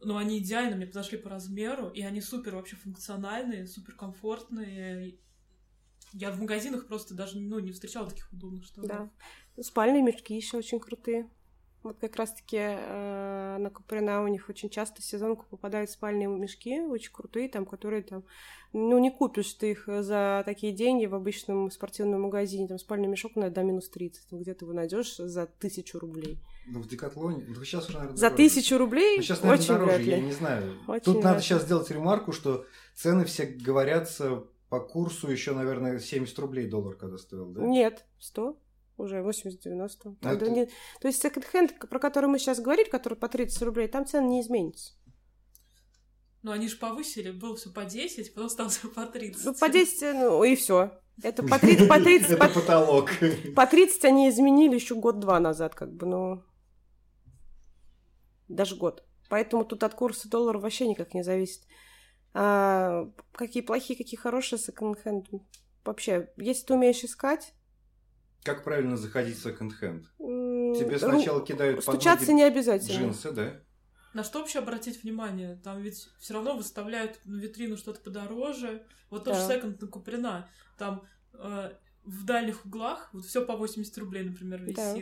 [0.00, 5.18] Но они идеально мне подошли по размеру, и они супер вообще функциональные, супер комфортные.
[6.12, 8.88] Я в магазинах просто даже ну, не встречала таких удобных штанов.
[8.88, 9.62] Да.
[9.62, 11.28] Спальные мешки еще очень крутые.
[11.84, 16.80] Вот как раз-таки э, на Куприна у них очень часто в сезонку попадают спальные мешки,
[16.80, 18.24] очень крутые, там, которые там,
[18.72, 22.66] ну, не купишь ты их за такие деньги в обычном спортивном магазине.
[22.66, 24.28] Там спальный мешок на до минус 30.
[24.28, 26.38] Там, где ты его найдешь за тысячу рублей.
[26.66, 27.44] Ну, в Декатлоне.
[27.48, 28.36] Ну, сейчас уже, наверное, За дороже.
[28.48, 30.74] тысячу рублей Ну, сейчас, наверное, очень дороже, я не знаю.
[30.86, 31.42] Очень Тут надо ли.
[31.42, 37.16] сейчас сделать ремарку, что цены все говорятся по курсу еще, наверное, 70 рублей доллар когда
[37.16, 37.62] стоил, да?
[37.62, 38.58] Нет, 100
[38.98, 40.16] уже 80-90.
[40.22, 40.66] А это- не-
[41.00, 44.40] То есть секонд-хенд, про который мы сейчас говорили, который по 30 рублей, там цены не
[44.40, 44.94] изменится.
[46.42, 49.44] Но они же повысили, было все по 10, потом стало все по 30.
[49.44, 50.92] Ну, по 10, ну, и все.
[51.22, 53.10] Это по 30, по 30, Это по, потолок.
[53.56, 56.42] по 30 они изменили еще год-два назад, как бы, ну...
[58.48, 59.04] Даже год.
[59.28, 61.62] Поэтому тут от курса доллара вообще никак не зависит.
[62.34, 65.26] А, какие плохие, какие хорошие секонд-хенд.
[65.84, 67.52] Вообще, если ты умеешь искать...
[68.42, 70.06] Как правильно заходить в секонд-хенд?
[70.18, 72.98] Тебе сначала кидают под Стучаться не обязательно.
[72.98, 73.60] джинсы, да?
[74.14, 75.60] На что вообще обратить внимание?
[75.62, 78.82] Там ведь все равно выставляют на витрину что-то подороже.
[79.10, 79.48] Вот тоже Да.
[79.54, 80.48] секонд на Куприна.
[80.78, 81.72] Там э,
[82.04, 84.94] в дальних углах вот все по 80 рублей, например, Да.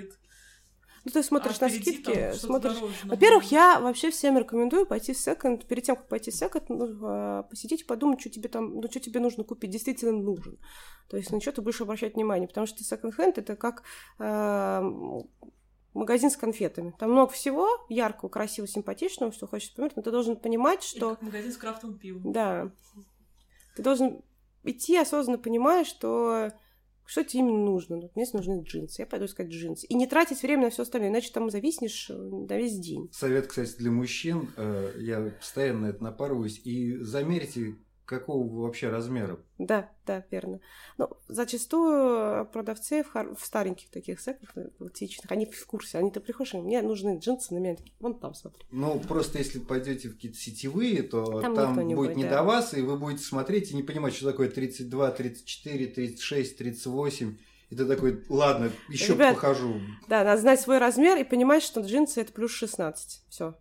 [1.07, 2.79] Ну, ты смотришь а на скидки, смотришь...
[3.05, 5.65] Во-первых, я вообще всем рекомендую пойти в секонд.
[5.65, 8.91] Перед тем, как пойти в секонд, ну, а, посидеть и подумать, что тебе там, ну,
[8.91, 10.59] что тебе нужно купить, действительно нужен.
[11.09, 12.49] То есть на что ты будешь обращать внимание.
[12.49, 13.85] Потому что секонд-хенд— это как
[14.19, 15.31] а, м,
[15.95, 16.93] магазин с конфетами.
[16.99, 21.11] Там много всего яркого, красивого, симпатичного, что хочешь посмотреть, но ты должен понимать, Или что...
[21.11, 22.33] как магазин с крафтовым пивом.
[22.33, 22.73] Да.
[23.77, 24.23] Ты должен
[24.65, 26.51] идти осознанно понимая, что
[27.07, 27.97] что тебе именно нужно.
[27.97, 29.87] Вот мне нужны джинсы, я пойду искать джинсы.
[29.87, 33.09] И не тратить время на все остальное, иначе там зависнешь э, на весь день.
[33.13, 34.51] Совет, кстати, для мужчин.
[34.57, 36.61] э, Я постоянно это напарываюсь.
[36.65, 39.39] И замерьте, какого вы вообще размера.
[39.59, 40.61] Да, да, верно.
[40.97, 46.21] Но зачастую продавцы в, хор- в стареньких таких секах, э, классичных, они в курсе, они-то
[46.21, 48.65] приходишь, и мне нужны джинсы на меня, такие, вон там, смотри.
[48.71, 52.39] Ну, просто если пойдете в какие-то сетевые, то Там там, будет будет, не да.
[52.39, 57.37] до вас, и вы будете смотреть и не понимать, что такое 32, 34, 36, 38.
[57.69, 59.81] И ты такой, ладно, еще Ребят, похожу.
[60.07, 63.25] Да, надо знать свой размер и понимать, что джинсы это плюс 16.
[63.29, 63.59] Все.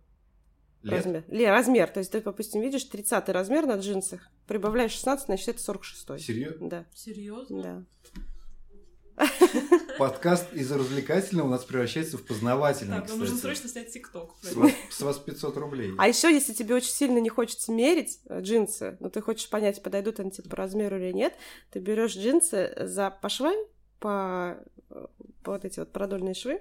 [0.86, 1.04] Лет.
[1.04, 1.24] Размер.
[1.28, 1.88] Ле, размер.
[1.88, 6.24] То есть ты, допустим, видишь 30 размер на джинсах, прибавляешь 16, значит, это 46.
[6.24, 6.68] Серьезно?
[6.68, 7.62] Да, Серьезно?
[7.62, 7.84] да.
[9.98, 14.34] Подкаст из развлекательного у нас превращается в познавательный, Так, нам нужно срочно снять ТикТок.
[14.42, 15.92] С вас, с вас 500 рублей.
[15.98, 19.82] А еще, если тебе очень сильно не хочется мерить э, джинсы, но ты хочешь понять,
[19.82, 21.34] подойдут они тебе по размеру или нет,
[21.70, 23.56] ты берешь джинсы за по швам,
[23.98, 24.58] по,
[24.90, 25.06] э,
[25.42, 26.60] по вот эти вот продольные швы,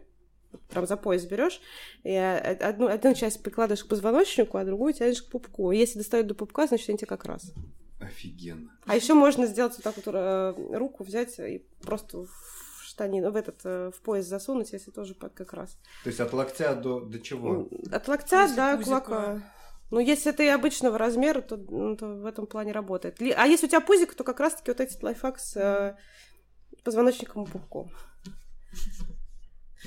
[0.70, 1.62] прям за пояс берешь,
[2.04, 5.72] и э, одну, одну часть прикладываешь к позвоночнику, а другую тянешь к пупку.
[5.72, 7.54] Если достают до пупка, значит, они тебе как раз.
[8.00, 8.70] Офигенно.
[8.86, 13.36] А еще можно сделать вот так вот э, руку взять и просто в штанину, в
[13.36, 15.78] этот, э, в пояс засунуть, если тоже под как раз.
[16.04, 17.68] То есть от локтя до, до чего?
[17.92, 19.02] От локтя до пузико.
[19.02, 19.42] кулака.
[19.92, 23.22] Ну, если ты обычного размера, то, ну, то в этом плане работает.
[23.22, 25.96] А если у тебя пузик, то как раз-таки вот этот лайфхак с э,
[26.84, 27.92] позвоночником и пупком.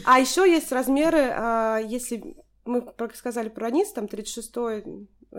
[0.04, 4.52] А еще есть размеры, а, если мы сказали про низ, там 36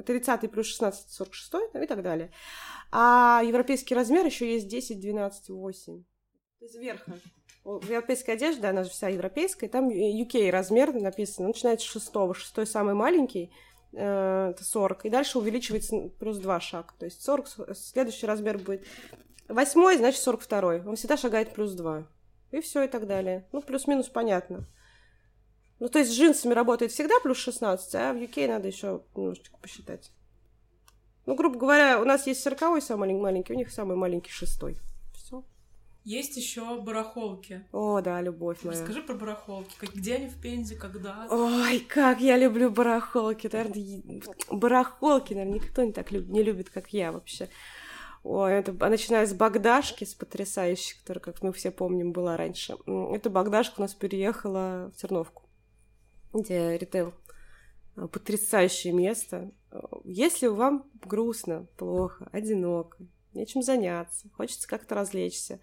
[0.05, 2.31] 30 плюс 16, 46 там, и так далее.
[2.91, 6.03] А европейский размер еще есть 10, 12, 8.
[6.59, 7.13] То есть верха.
[7.65, 12.33] Европейская одежда, она же вся европейская, там UK размер написано, начинается с шестого.
[12.33, 13.51] Шестой самый маленький,
[13.93, 16.93] э, это 40, и дальше увеличивается плюс 2 шага.
[16.97, 18.85] То есть 40, с- следующий размер будет
[19.47, 20.87] восьмой, значит 42.
[20.87, 22.07] Он всегда шагает плюс 2.
[22.51, 23.45] И все, и так далее.
[23.51, 24.65] Ну, плюс-минус понятно.
[25.79, 29.57] Ну, то есть с джинсами работает всегда плюс 16, а в UK надо еще немножечко
[29.61, 30.11] посчитать.
[31.25, 34.77] Ну, грубо говоря, у нас есть 40 самый малень- маленький, у них самый маленький шестой.
[35.13, 35.43] Все.
[36.03, 37.65] Есть еще барахолки.
[37.71, 38.79] О, да, любовь моя.
[38.79, 39.75] Расскажи про барахолки.
[39.79, 41.27] Как, где они в Пензе, когда?
[41.29, 43.47] Ой, как я люблю барахолки.
[43.51, 47.47] Наверное, барахолки, наверное, никто не так люб- не любит, как я вообще.
[48.23, 52.75] Ой, это а начиная с Багдашки, с потрясающей, которая, как мы все помним, была раньше.
[52.85, 55.43] Эта Багдашка у нас переехала в Терновку,
[56.33, 57.13] где ритейл
[57.99, 59.51] Э, Потрясающее место.
[60.03, 62.97] Если вам грустно, плохо, одиноко,
[63.33, 65.59] нечем заняться, хочется как-то развлечься,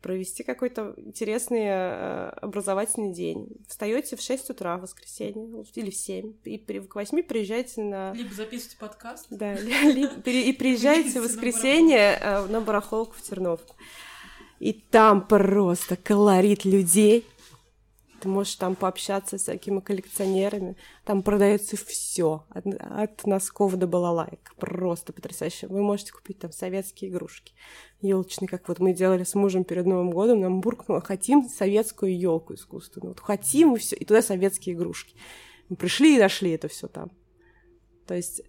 [0.00, 3.48] провести какой-то интересный э, образовательный день.
[3.68, 8.12] Встаете в 6 утра в воскресенье или в 7, и при- к 8 приезжаете на...
[8.12, 9.26] Либо записывайте подкаст.
[9.30, 13.76] Да, и приезжаете в воскресенье э, на барахолку в Терновку.
[14.58, 17.26] И там просто колорит людей.
[18.20, 20.76] Ты можешь там пообщаться с всякими коллекционерами.
[21.04, 24.54] Там продается все, от, от носков до балалайк.
[24.58, 25.66] Просто потрясающе.
[25.68, 27.54] Вы можете купить там советские игрушки.
[28.00, 32.54] Елочные, как вот мы делали с мужем перед Новым годом, нам буркнуло, хотим советскую елку
[32.54, 33.14] искусственную.
[33.14, 33.96] Вот хотим и все.
[33.96, 35.14] И туда советские игрушки.
[35.68, 37.10] Мы пришли и нашли это все там.
[38.06, 38.42] То есть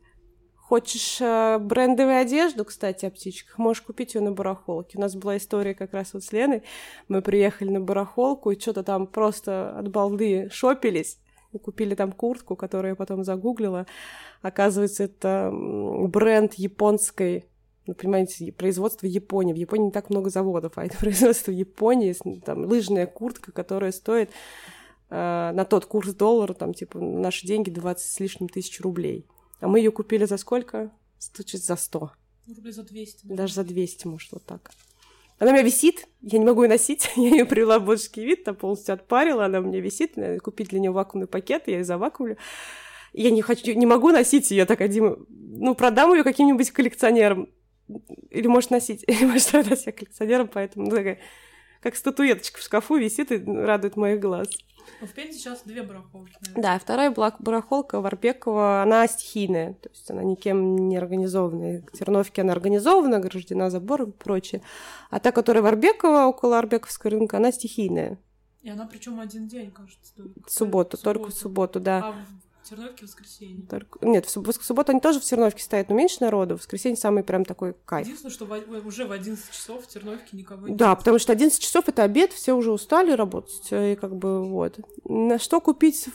[0.71, 4.97] Хочешь э, брендовую одежду, кстати, о птичках, можешь купить ее на барахолке.
[4.97, 6.63] У нас была история как раз вот с Леной.
[7.09, 11.19] Мы приехали на барахолку и что-то там просто от балды шопились.
[11.51, 13.85] И купили там куртку, которую я потом загуглила.
[14.41, 17.49] Оказывается, это бренд японской
[17.85, 19.51] ну, понимаете, производство Японии.
[19.51, 24.29] В Японии не так много заводов, а это производство Японии, там лыжная куртка, которая стоит
[25.09, 29.27] э, на тот курс доллара, там, типа, наши деньги 20 с лишним тысяч рублей.
[29.61, 30.91] А мы ее купили за сколько?
[31.19, 32.11] Стучит за 100.
[32.47, 33.27] Ну, рублей за 200.
[33.27, 33.35] да.
[33.35, 34.71] Даже за 200, может, вот так.
[35.37, 37.09] Она у меня висит, я не могу ее носить.
[37.15, 40.17] Я ее привела в божеский вид, там полностью отпарила, она у меня висит.
[40.17, 42.37] Надо купить для нее вакуумный пакет, я ее завакумлю.
[43.13, 47.49] Я не хочу, не могу носить ее так, Дима, ну, продам ее каким-нибудь коллекционерам.
[48.29, 51.19] Или может носить, или может продать я коллекционерам, поэтому ну, такая,
[51.81, 54.47] как статуэточка в шкафу висит и радует моих глаз.
[54.99, 56.63] Ну, в Пензе сейчас две барахолки, наверное.
[56.63, 61.81] Да, вторая барахолка Варбекова, она стихийная, то есть она никем не организованная.
[61.81, 64.61] В Терновке она организована, ограждена забором и прочее.
[65.09, 68.19] А та, которая Варбекова, около Арбековского рынка, она стихийная.
[68.61, 70.47] И она причем один день, кажется, только.
[70.47, 71.99] В субботу, только в субботу, да.
[71.99, 72.15] А
[72.63, 73.65] в Терновке воскресенье.
[73.67, 76.55] Только- Нет, в суб- в субботу они тоже в Терновке стоят, но меньше народу.
[76.55, 78.05] В воскресенье самый прям такой кайф.
[78.05, 80.77] Единственное, что в- уже в 11 часов в Терновке никого нет.
[80.77, 84.43] Да, потому что 11 часов это обед, все уже устали работать, э, и как бы
[84.47, 84.79] вот.
[85.05, 86.07] На что купить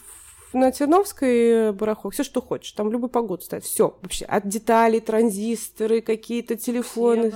[0.52, 2.14] в- на Терновской барахолке?
[2.14, 2.72] Все, что хочешь.
[2.72, 3.64] Там любой погоду стоит.
[3.64, 4.24] Все вообще.
[4.24, 7.32] От деталей, транзисторы, какие-то телефоны,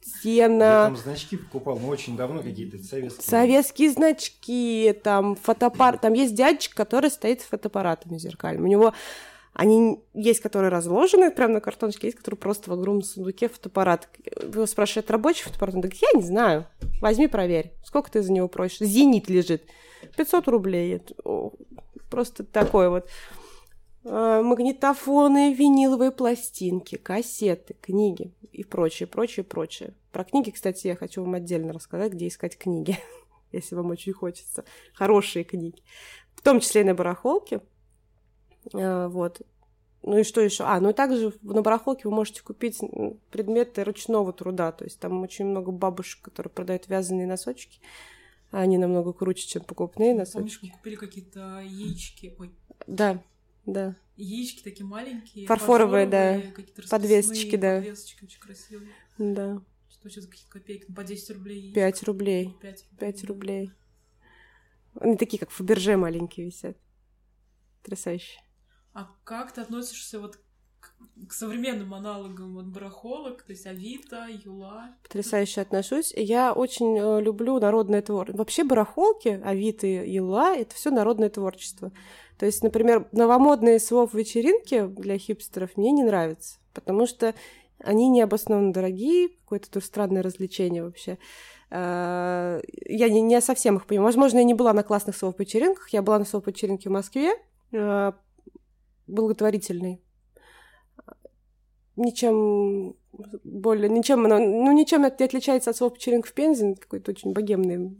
[0.00, 0.32] Сено.
[0.34, 3.22] Я стена, там значки покупал, но очень давно какие-то советские.
[3.22, 6.00] советские значки, там фотоаппарат.
[6.00, 8.66] Там есть дядечка, который стоит с фотоаппаратами зеркальными.
[8.66, 8.94] У него
[9.58, 14.08] они есть, которые разложены прямо на картоночке, есть, которые просто в огромном сундуке фотоаппарат.
[14.40, 15.74] Его спрашивают, рабочий фотоаппарат?
[15.74, 16.66] Он говорит, я не знаю.
[17.00, 17.72] Возьми, проверь.
[17.84, 18.86] Сколько ты за него просишь?
[18.86, 19.64] Зенит лежит.
[20.16, 21.02] 500 рублей.
[22.08, 23.08] Просто такой вот.
[24.04, 29.94] А, Магнитофоны, виниловые пластинки, кассеты, книги и прочее, прочее, прочее.
[30.12, 32.98] Про книги, кстати, я хочу вам отдельно рассказать, где искать книги,
[33.52, 34.64] если вам очень хочется.
[34.94, 35.82] Хорошие книги.
[36.34, 37.60] В том числе и на барахолке.
[38.72, 39.42] А, Вот.
[40.02, 40.62] Ну и что еще?
[40.64, 42.78] А, ну и также на барахолке вы можете купить
[43.30, 44.70] предметы ручного труда.
[44.70, 47.80] То есть там очень много бабушек, которые продают вязаные носочки.
[48.52, 50.70] Они намного круче, чем покупные Помнишь, мы носочки.
[50.70, 52.52] купили какие-то яички, ой,
[52.86, 53.20] Да,
[53.72, 53.96] да.
[54.16, 56.42] яички такие маленькие, Фарфоровые, да.
[56.90, 57.76] Подвесочки, да.
[57.76, 58.92] Подвесочки очень красивые.
[59.18, 59.62] Да.
[59.90, 61.60] Что сейчас какие-то копейки, ну, по 10 рублей.
[61.60, 61.74] яичко.
[61.74, 62.56] Пять рублей.
[62.60, 62.98] Пять рублей.
[62.98, 63.72] Пять рублей.
[65.00, 66.76] Они такие, как Фаберже маленькие висят.
[67.82, 68.40] Потрясающе.
[68.92, 70.40] А как ты относишься вот
[71.28, 74.94] к, современным аналогам вот барахолок, то есть Авито, Юла?
[75.02, 76.12] Потрясающе отношусь.
[76.16, 78.38] Я очень э, люблю народное творчество.
[78.38, 81.92] Вообще барахолки, Авито и Юла— это все народное творчество.
[82.38, 87.34] То есть, например, новомодные слов вечеринки для хипстеров мне не нравятся, потому что
[87.80, 91.18] они необоснованно дорогие, какое-то странное развлечение вообще.
[91.70, 94.06] Э, Я не, не совсем их понимаю.
[94.06, 95.90] Возможно, я не была на классных слов вечеринках.
[95.90, 97.34] Я была на слов вечеринке в Москве,
[97.72, 98.12] э,
[99.06, 100.00] благотворительной.
[101.98, 102.94] Ничем
[103.42, 107.32] более, ничем она, ну, ничем это не отличается от слов вечеринка в Пензе, какой-то очень
[107.32, 107.96] богемный.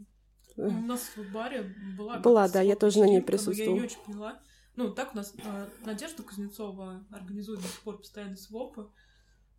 [0.55, 2.19] У нас в баре была...
[2.19, 3.75] Была, да, я тоже на ней но Я присутствовала.
[3.75, 4.39] не очень поняла.
[4.77, 8.87] Ну, так у нас а, Надежда Кузнецова организует до сих пор постоянно свопы.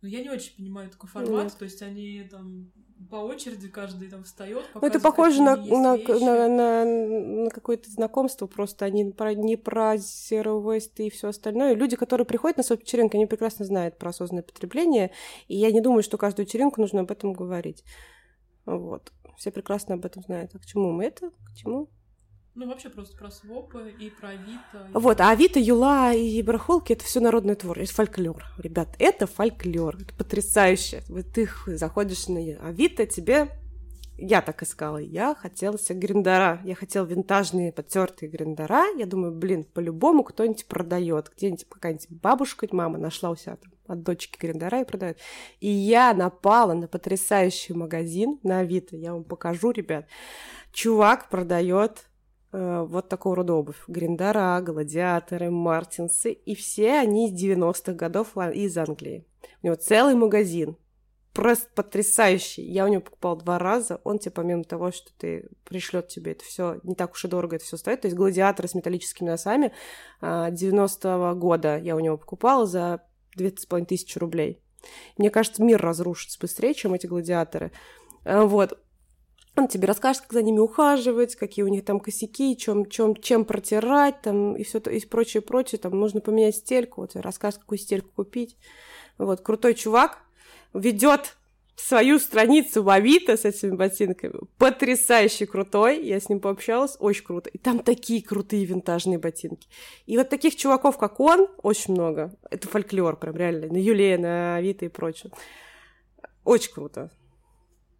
[0.01, 1.45] Но я не очень понимаю такой формат.
[1.45, 1.57] Нет.
[1.57, 2.71] То есть они там
[3.09, 4.63] по очереди каждый там встает.
[4.73, 9.95] Ну, это похоже на, на, на, на, на какое-то знакомство, просто они про, не про
[9.95, 11.75] Zero Waste и все остальное.
[11.75, 15.11] Люди, которые приходят на свою вечеринку, они прекрасно знают про осознанное потребление,
[15.47, 17.83] и я не думаю, что каждую вечеринку нужно об этом говорить.
[18.65, 19.11] Вот.
[19.37, 20.51] Все прекрасно об этом знают.
[20.53, 21.31] А к чему мы это?
[21.31, 21.89] К чему?
[22.53, 24.87] Ну, вообще просто про свопы и про Авито.
[24.93, 28.43] Вот, а Авито, Юла и барахолки— это все народное творчество, фольклор.
[28.57, 31.01] Ребят, это фольклор, это потрясающе.
[31.07, 33.51] Вот ты заходишь на Авито, тебе
[34.17, 39.63] я так искала, я хотела себе гриндера, я хотела винтажные потертые гриндера, я думаю, блин,
[39.63, 44.85] по-любому кто-нибудь продает, где-нибудь какая-нибудь бабушка, мама нашла у себя там от дочки гриндера и
[44.85, 45.17] продает.
[45.59, 50.05] И я напала на потрясающий магазин на Авито, я вам покажу, ребят.
[50.71, 52.10] Чувак продает
[52.51, 53.83] э, вот такого рода обувь.
[53.87, 56.31] Гриндера, гладиаторы, мартинсы.
[56.31, 59.25] И все они из 90-х годов из Англии.
[59.63, 60.77] У него целый магазин
[61.33, 62.63] просто потрясающий.
[62.63, 64.01] Я у него покупала два раза.
[64.03, 67.55] Он тебе, помимо того, что ты пришлет тебе это все, не так уж и дорого
[67.55, 68.01] это все стоит.
[68.01, 69.71] То есть гладиаторы с металлическими носами
[70.21, 73.03] 90-го а, года я у него покупала за
[73.35, 74.61] две с половиной тысячи рублей.
[75.17, 77.71] Мне кажется, мир разрушится быстрее, чем эти гладиаторы.
[78.25, 78.77] А, вот.
[79.57, 83.43] Он тебе расскажет, как за ними ухаживать, какие у них там косяки, чем, чем, чем
[83.43, 85.79] протирать, там, и все и прочее, прочее.
[85.79, 88.55] Там нужно поменять стельку, вот, расскажет, какую стельку купить.
[89.17, 90.19] Вот, крутой чувак,
[90.73, 91.35] ведет
[91.75, 94.39] свою страницу в Авито с этими ботинками.
[94.57, 96.05] Потрясающе крутой.
[96.05, 96.95] Я с ним пообщалась.
[96.99, 97.49] Очень круто.
[97.49, 99.67] И там такие крутые винтажные ботинки.
[100.05, 102.35] И вот таких чуваков, как он, очень много.
[102.49, 103.67] Это фольклор прям реально.
[103.67, 105.31] На Юле, на Авито и прочее.
[106.43, 107.11] Очень круто.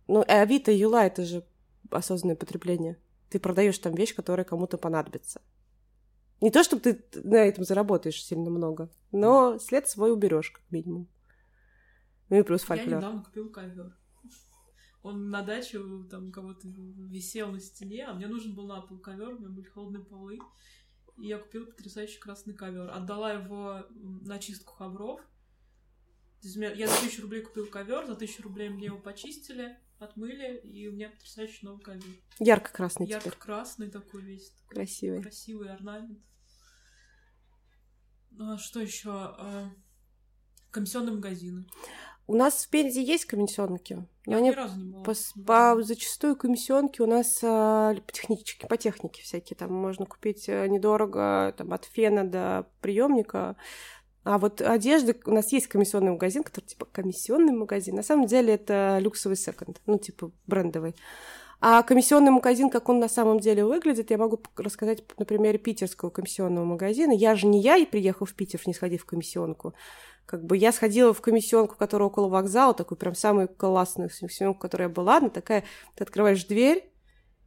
[0.08, 1.46] Ну, а Авито и Юла— это же
[1.90, 2.98] осознанное потребление.
[3.30, 5.42] Ты продаешь там вещь, которая кому-то понадобится.
[6.42, 11.08] Не то, чтобы ты на этом заработаешь сильно много, но след свой уберешь, как минимум.
[12.30, 12.90] Ну и плюс фольклор.
[12.90, 13.96] Я недавно купил ковер.
[15.04, 15.80] Он на даче
[16.10, 19.66] там кого-то висел на стене, а мне нужен был на пол ковер, у меня были
[19.66, 20.40] холодные полы.
[21.18, 22.90] И я купила потрясающий красный ковер.
[22.90, 25.22] Отдала его на чистку ковров.
[26.42, 30.94] Я за тысячу рублей купил ковер, за тысячу рублей мне его почистили, отмыли, и у
[30.94, 32.04] меня потрясающий новый ковер.
[32.40, 34.52] Ярко-красный Ярко-красный такой весь.
[34.52, 35.22] Такой красивый.
[35.22, 36.20] Красивый орнамент.
[38.32, 39.12] Ну, а что еще?
[39.12, 39.70] А,
[40.72, 41.66] комиссионные магазины.
[42.28, 44.08] У нас в Пензе есть комиссионки.
[44.26, 45.04] Я они ни разу не была.
[45.04, 45.14] По,
[45.46, 49.58] по, зачастую комиссионки у нас а, по, технически, по технике всякие.
[49.58, 53.58] Там можно купить э, недорого там, от фена до приемника.
[54.24, 57.96] А вот одежда, у нас есть комиссионный магазин, который типа комиссионный магазин.
[57.96, 60.96] На самом деле это люксовый секонд, ну типа брендовый.
[61.64, 66.10] А комиссионный магазин, как он на самом деле выглядит, я могу рассказать на примере питерского
[66.10, 67.12] комиссионного магазина.
[67.12, 69.76] Я же не я, и приехав в Питер, не сходив в комиссионку.
[70.26, 74.90] Как бы я сходила в комиссионку, которая около вокзала, такую прям самую классную комиссионку, которая
[74.90, 75.64] была, она такая,
[75.96, 76.91] ты открываешь дверь,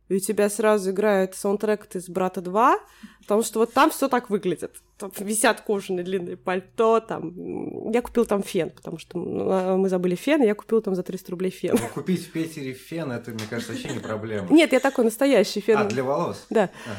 [0.08, 2.76] и у тебя сразу играет саундтрек из «Брата 2»,
[3.20, 4.76] потому что вот там все так выглядит.
[4.98, 7.90] Там висят кожаные длинные пальто, там...
[7.90, 11.02] Я купил там фен, потому что ну, мы забыли фен, и я купил там за
[11.02, 11.76] 300 рублей фен.
[11.80, 14.48] Ну, купить в Питере фен, это, мне кажется, вообще не проблема.
[14.50, 15.78] Нет, я такой настоящий фен.
[15.78, 16.46] А, для волос?
[16.50, 16.70] Да.
[16.86, 16.90] А.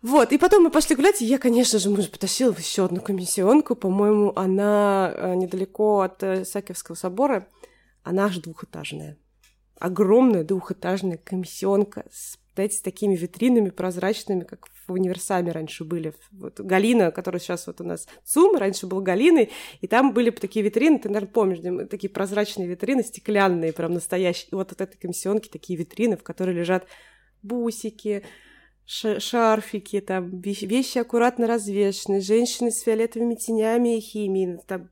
[0.00, 3.74] Вот, и потом мы пошли гулять, и я, конечно же, муж потащил еще одну комиссионку,
[3.74, 7.48] по-моему, она э, недалеко от э, Сакевского собора,
[8.04, 9.18] она аж двухэтажная.
[9.78, 16.14] Огромная двухэтажная комиссионка с, знаете, с такими витринами прозрачными, как в универсаме раньше были.
[16.32, 19.50] Вот Галина, которая сейчас вот у нас ЦУМ, раньше был Галиной,
[19.80, 24.48] и там были такие витрины, ты, наверное, помнишь, такие прозрачные витрины, стеклянные, прям настоящие.
[24.50, 26.86] И вот от этой комиссионки такие витрины, в которых лежат
[27.42, 28.24] бусики,
[28.84, 34.90] шарфики, там вещи аккуратно развешены, женщины с фиолетовыми тенями и химией, там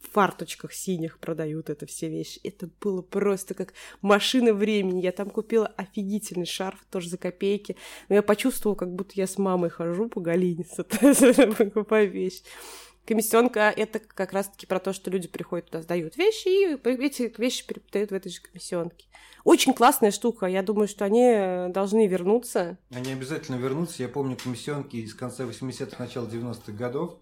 [0.00, 2.40] в фарточках синих продают это все вещи.
[2.44, 5.00] Это было просто как машина времени.
[5.00, 7.76] Я там купила офигительный шарф, тоже за копейки.
[8.08, 10.84] Но я почувствовала, как будто я с мамой хожу по Галинице,
[11.58, 12.42] покупаю вещи.
[13.06, 17.66] Комиссионка— это как раз-таки про то, что люди приходят туда, сдают вещи, и эти вещи
[17.66, 19.06] передают в этой же комиссионке.
[19.44, 20.44] Очень классная штука.
[20.44, 22.76] Я думаю, что они э, должны вернуться.
[22.90, 24.02] Они обязательно вернутся.
[24.02, 27.16] Я помню комиссионки из конца 80-х, начала 90-х годов.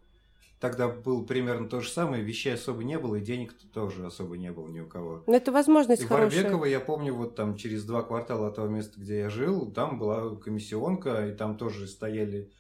[0.60, 4.50] Тогда было примерно то же самое, вещей особо не было, и денег тоже особо не
[4.50, 5.22] было ни у кого.
[5.26, 6.42] Но это возможность и хорошая.
[6.42, 9.98] Барбекова, я помню, вот там через два квартала от того места, где я жил, там
[9.98, 12.50] была комиссионка, и там тоже стояли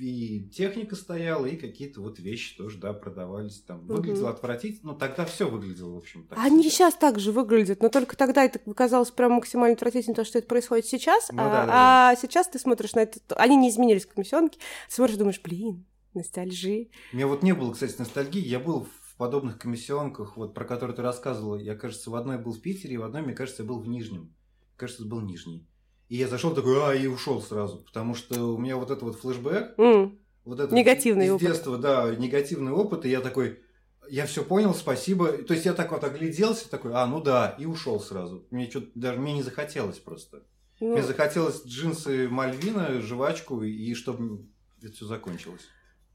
[0.00, 3.80] и техника стояла, и какие-то вот вещи тоже, да, продавались там.
[3.86, 4.34] Выглядело угу.
[4.34, 6.26] отвратительно, но тогда все выглядело, в общем.
[6.28, 6.70] Так Они себе.
[6.70, 10.46] сейчас так же выглядят, но только тогда это казалось прям максимально отвратительно, то, что это
[10.46, 12.10] происходит сейчас, ну, а, да, да.
[12.10, 14.58] а сейчас ты смотришь на это, они не изменились комиссионки,
[14.88, 15.84] смотришь, думаешь, блин,
[16.18, 16.88] ностальжи.
[17.12, 20.94] У меня вот не было, кстати, ностальгии, я был в подобных комиссионках, вот про которые
[20.94, 23.80] ты рассказывала, я, кажется, в одной был в Питере, в одной, мне кажется, я был
[23.80, 24.32] в Нижнем.
[24.76, 25.66] Кажется, был Нижний.
[26.08, 27.78] И я зашел такой, а, и ушел сразу.
[27.78, 30.18] Потому что у меня вот это вот флешбэк, mm.
[30.44, 31.46] вот это негативный из опыт.
[31.48, 33.60] детства, да, негативный опыт, и я такой,
[34.08, 35.32] я все понял, спасибо.
[35.32, 38.46] То есть я так вот огляделся, такой, а, ну да, и ушел сразу.
[38.50, 40.44] Мне что даже мне не захотелось просто.
[40.80, 40.92] Ну...
[40.92, 44.46] Мне захотелось джинсы Мальвина, жвачку, и чтобы
[44.80, 45.68] это все закончилось.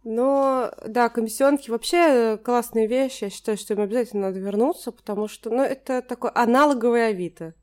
[0.03, 3.25] Но, да, комиссионки вообще классные вещи.
[3.25, 7.53] Я считаю, что им обязательно надо вернуться, потому что, ну, это такой аналоговый Авито.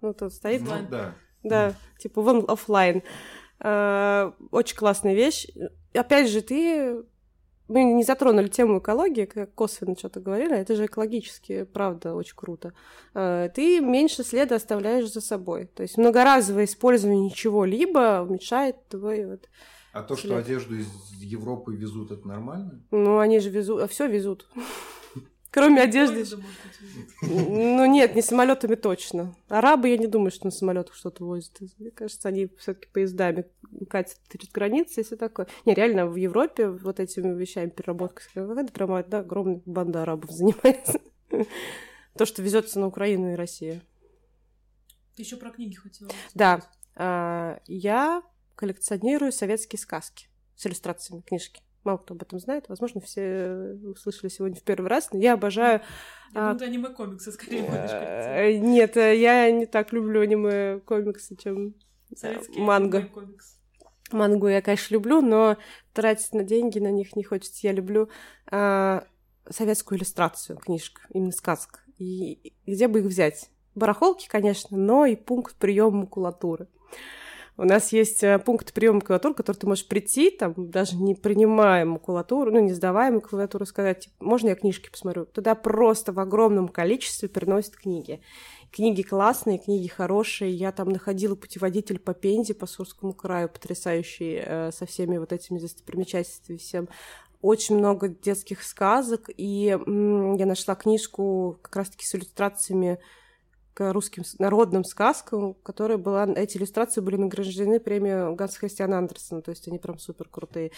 [0.00, 0.62] Ну, тут стоит.
[0.62, 1.14] Ну, да.
[1.42, 3.02] Да, типа вон офлайн.
[3.60, 5.46] А, Очень классная вещь.
[5.94, 7.04] Опять же, ты...
[7.68, 12.72] Мы не затронули тему экологии, как косвенно что-то говорили, это же экологически, правда, очень круто.
[13.14, 15.66] А, Ты меньше следа оставляешь за собой.
[15.66, 19.48] То есть многоразовое использование чего-либо уменьшает твой вот...
[19.98, 20.38] А то, что След.
[20.46, 20.86] одежду из
[21.20, 22.80] Европы везут, это нормально?
[22.92, 23.90] Ну, они же везут...
[23.90, 24.48] все везут.
[25.50, 26.24] Кроме одежды.
[27.22, 29.34] Ну нет, не самолетами точно.
[29.48, 31.58] Арабы, я не думаю, что на самолетах что-то возят.
[31.78, 33.46] Мне кажется, они все-таки поездами
[33.90, 35.48] катят через границы и все такое.
[35.64, 41.00] Не, реально, в Европе вот этими вещами переработкой это прямо да, огромная банда арабов занимается.
[42.16, 43.80] То, что везется на Украину и Россию.
[45.16, 46.10] Ты еще про книги хотела.
[46.34, 46.62] Да.
[46.94, 48.22] А, Я
[48.58, 51.62] коллекционирую советские сказки с иллюстрациями книжки.
[51.84, 52.68] Мало кто об этом знает.
[52.68, 55.10] Возможно, все услышали сегодня в первый раз.
[55.12, 55.80] Но я обожаю
[56.34, 58.54] Я А, думаю, аниме-комиксы скорее будешь коллекционировать.
[58.54, 61.76] Э, Нет, э, я не так люблю аниме комиксы, чем
[62.10, 62.98] э, Советские манго.
[62.98, 63.54] аниме-комиксы.
[64.10, 65.56] Мангу я, конечно, люблю, но
[65.92, 67.60] тратить на деньги на них не хочется.
[67.66, 68.08] Я люблю
[68.50, 69.04] а,
[69.48, 71.84] советскую иллюстрацию книжек, именно сказок.
[71.98, 72.32] И
[72.66, 73.50] и где бы их взять?
[73.74, 76.66] Барахолки, конечно, но и пункт приема макулатуры.
[77.60, 81.84] У нас есть э, пункт приема макулатуры, который ты можешь прийти, там, даже не принимая
[81.84, 85.26] макулатуру, ну, не сдавая макулатуру, сказать, типа, можно я книжки посмотрю?
[85.26, 88.20] Туда просто в огромном количестве приносят книги.
[88.70, 90.52] Книги классные, книги хорошие.
[90.52, 95.58] Я там находила путеводитель по Пензе, по Сурскому краю, потрясающий, э, со всеми вот этими
[95.58, 96.88] достопримечательствами всем.
[97.42, 103.00] Очень много детских сказок, и м, я нашла книжку как раз-таки с иллюстрациями
[103.78, 106.26] к русским народным сказкам, которая была...
[106.34, 110.72] Эти иллюстрации были награждены премией Ганса Христиана Андерсона, то есть они прям супер крутые.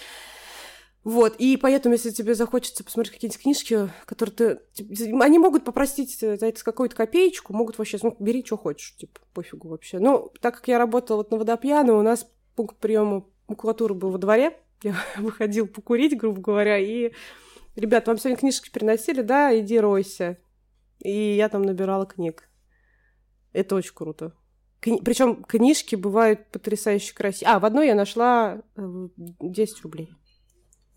[1.03, 4.61] Вот, и поэтому, если тебе захочется посмотреть какие-нибудь книжки, которые ты...
[5.19, 9.69] Они могут попросить за это какую-то копеечку, могут вообще, ну, бери, что хочешь, типа, пофигу
[9.69, 9.99] вообще.
[9.99, 14.19] Ну, так как я работала вот на водопьяно, у нас пункт приема макулатуры был во
[14.19, 17.13] дворе, я выходил покурить, грубо говоря, и...
[17.77, 19.23] Ребят, вам сегодня книжки приносили?
[19.23, 20.37] Да, иди ройся.
[20.99, 22.50] И я там набирала книг.
[23.53, 24.35] Это очень круто.
[24.81, 27.55] Причем книжки бывают потрясающе красивые.
[27.55, 30.11] А, в одной я нашла э, 10 рублей.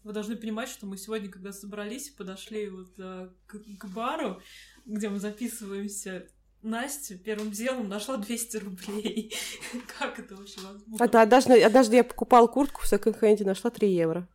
[0.04, 4.41] Вы должны понимать, что мы сегодня, когда собрались, подошли вот а, к, к бару,
[4.86, 6.28] где мы записываемся,
[6.64, 9.34] Настя первым делом нашла 200 рублей.
[9.99, 10.97] Как это вообще возможно?
[10.97, 14.30] А, да, однажды, однажды я покупала куртку в секонд-хенде, нашла 3 евро.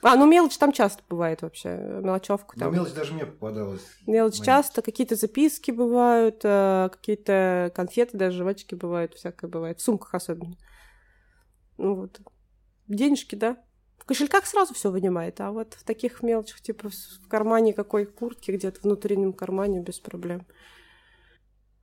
[0.00, 2.72] А, ну мелочь там часто бывает вообще, мелочевка там.
[2.72, 3.82] мелочь даже мне попадалась.
[4.06, 9.80] Мелочь часто, какие-то записки бывают, э, какие-то конфеты, даже жвачки бывают, всякое бывает.
[9.80, 10.56] В сумках особенно.
[11.78, 12.20] Ну вот.
[12.86, 13.56] Денежки, да.
[13.98, 18.52] В кошельках сразу все вынимает, а вот в таких мелочах, типа в кармане какой куртки,
[18.52, 20.46] где-то в внутреннем кармане без проблем.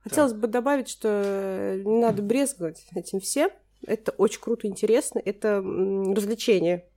[0.02, 3.50] Хотелось бы добавить, что э, не надо брезговать этим всем.
[3.86, 5.20] Это очень круто, интересно.
[5.22, 6.88] Это развлечение.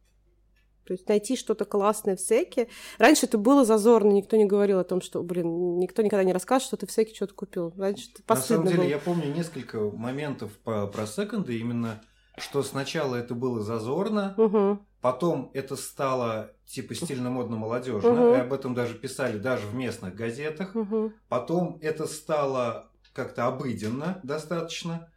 [0.90, 2.68] То есть найти что-то классное в секе.
[2.98, 6.66] Раньше это было зазорно, никто не говорил о том, что, блин, никто никогда не расскажет,
[6.68, 7.72] что ты в секе что-то купил.
[7.78, 8.90] Раньше это На самом постыдно деле, было.
[8.90, 12.02] я помню несколько моментов по, про секонды, именно
[12.40, 14.84] что сначала это было зазорно, Мгм.
[15.00, 18.34] потом это стало типа стильно-модно молодежно, Мгм.
[18.34, 20.74] и об этом даже писали даже в местных газетах.
[20.74, 21.14] Мгм.
[21.28, 25.08] Потом это стало как-то обыденно достаточно.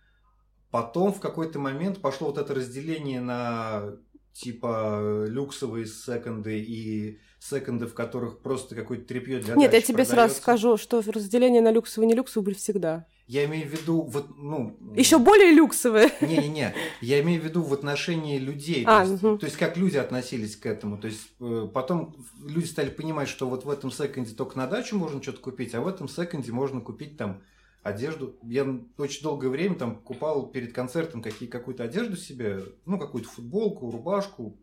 [0.71, 3.93] Потом в какой-то момент пошло вот это разделение на
[4.33, 10.35] типа люксовые секонды и секонды, в которых просто какой-то тряпье для Нет, я тебе сразу
[10.35, 10.43] продается.
[10.43, 13.07] скажу, что разделение на люксовые и не люксовые были всегда.
[13.27, 14.77] Я имею в виду, вот, ну...
[14.95, 16.11] Еще более люксовые.
[16.21, 18.85] Не-не-не, я имею в виду в отношении людей.
[18.87, 19.39] А, то, есть, мгм.
[19.39, 20.99] то есть, как люди относились к этому.
[20.99, 22.15] То есть, э, потом
[22.45, 25.81] люди стали понимать, что вот в этом секонде только на дачу можно что-то купить, а
[25.81, 27.43] в этом секонде можно купить там
[27.83, 28.39] одежду.
[28.43, 28.65] Я
[28.99, 34.59] очень долгое время там покупал перед концертом какие, какую-то одежду себе, ну, какую-то футболку, рубашку,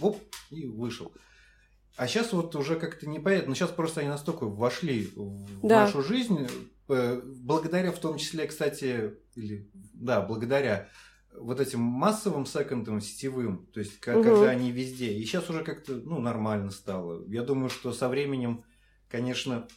[0.00, 0.18] оп,
[0.50, 1.12] и вышел.
[1.96, 3.54] А сейчас вот уже как-то непонятно.
[3.54, 5.84] Сейчас просто они настолько вошли в Да.
[5.84, 6.46] нашу жизнь,
[6.88, 10.88] э, благодаря в том числе, кстати, или да, благодаря
[11.36, 14.22] вот этим массовым секондам сетевым, то есть ка- Мгм.
[14.24, 15.12] когда они везде.
[15.12, 17.24] И сейчас уже как-то ну нормально стало.
[17.28, 18.64] Я думаю, что со временем,
[19.08, 19.68] конечно,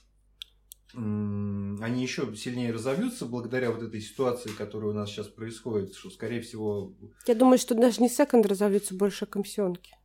[0.96, 6.42] они еще сильнее разовьются благодаря вот этой ситуации, которая у нас сейчас происходит, что скорее
[6.42, 6.94] всего
[7.26, 9.96] Я думаю, что даже не секонды разовьются больше, а комиссионки.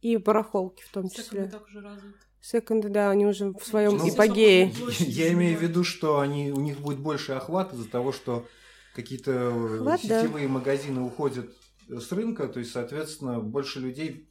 [0.00, 1.44] И барахолки в том Секонды числе.
[1.46, 2.18] так уже развиты.
[2.40, 4.72] Секонды, да, они уже в своем Ну, ипогее.
[4.78, 8.46] Площади Я имею в виду, что они, у них будет больше охват из-за того, что
[8.94, 10.22] какие-то э, Охват, да.
[10.22, 11.50] сетевые магазины уходят
[11.86, 14.26] с рынка, то есть, соответственно, больше людей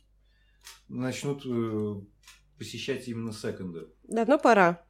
[0.88, 2.02] начнут э,
[2.58, 3.88] посещать именно секонды.
[4.08, 4.84] Давно пора.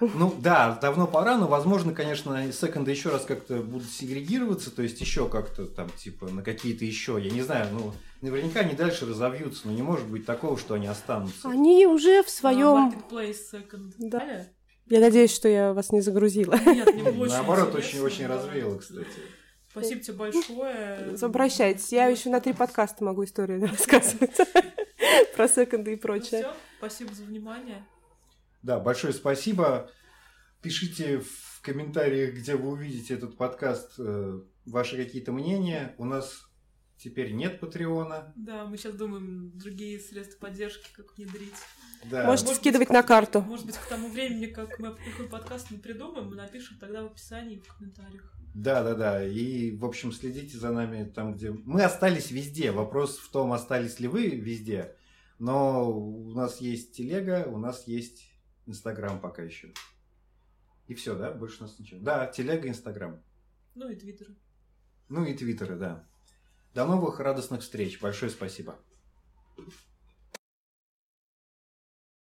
[0.00, 5.00] Ну да, давно пора, но возможно, конечно, секонды еще раз как-то будут сегрегироваться, то есть
[5.00, 9.66] еще как-то там, типа, на какие-то еще, я не знаю, ну, наверняка они дальше разовьются,
[9.66, 11.48] но не может быть такого, что они останутся.
[11.48, 12.92] Они уже в своем...
[12.92, 13.92] Marketplace Second.
[13.98, 14.46] Да.
[14.86, 16.56] Я надеюсь, что я вас не загрузила.
[16.66, 19.06] Нет, очень Наоборот, очень-очень развеяло, кстати.
[19.70, 21.16] Спасибо тебе большое.
[21.22, 21.92] Обращайтесь.
[21.92, 24.36] Я еще на три подкаста могу историю рассказывать.
[25.36, 26.42] Про секонды и Ну прочее.
[26.42, 27.86] всё, спасибо за внимание.
[28.62, 29.90] Да, большое спасибо.
[30.62, 35.94] Пишите в комментариях, где вы увидите этот подкаст, э, ваши какие-то мнения.
[35.98, 36.42] У нас
[36.98, 38.32] теперь нет Патреона.
[38.36, 41.54] Да, мы сейчас думаем другие средства поддержки, как внедрить.
[42.10, 42.26] Да.
[42.26, 43.40] Можете Может скидывать быть, на карту.
[43.40, 47.06] Может быть, к тому времени, как мы какой подкаст мы придумаем, мы напишем тогда в
[47.06, 48.32] описании и в комментариях.
[48.54, 49.26] Да, да, да.
[49.26, 51.50] И, в общем, следите за нами там, где...
[51.50, 52.72] Мы остались везде.
[52.72, 54.96] Вопрос в том, остались ли вы везде.
[55.38, 58.29] Но у нас есть телега, у нас есть
[58.70, 59.72] Инстаграм пока еще.
[60.86, 61.32] И все, да?
[61.32, 62.00] Больше у нас ничего.
[62.00, 63.22] Да, телега, Инстаграм.
[63.74, 64.34] Ну и твиттеры.
[65.08, 66.06] Ну и твиттеры, да.
[66.74, 68.00] До новых радостных встреч.
[68.00, 68.78] Большое спасибо.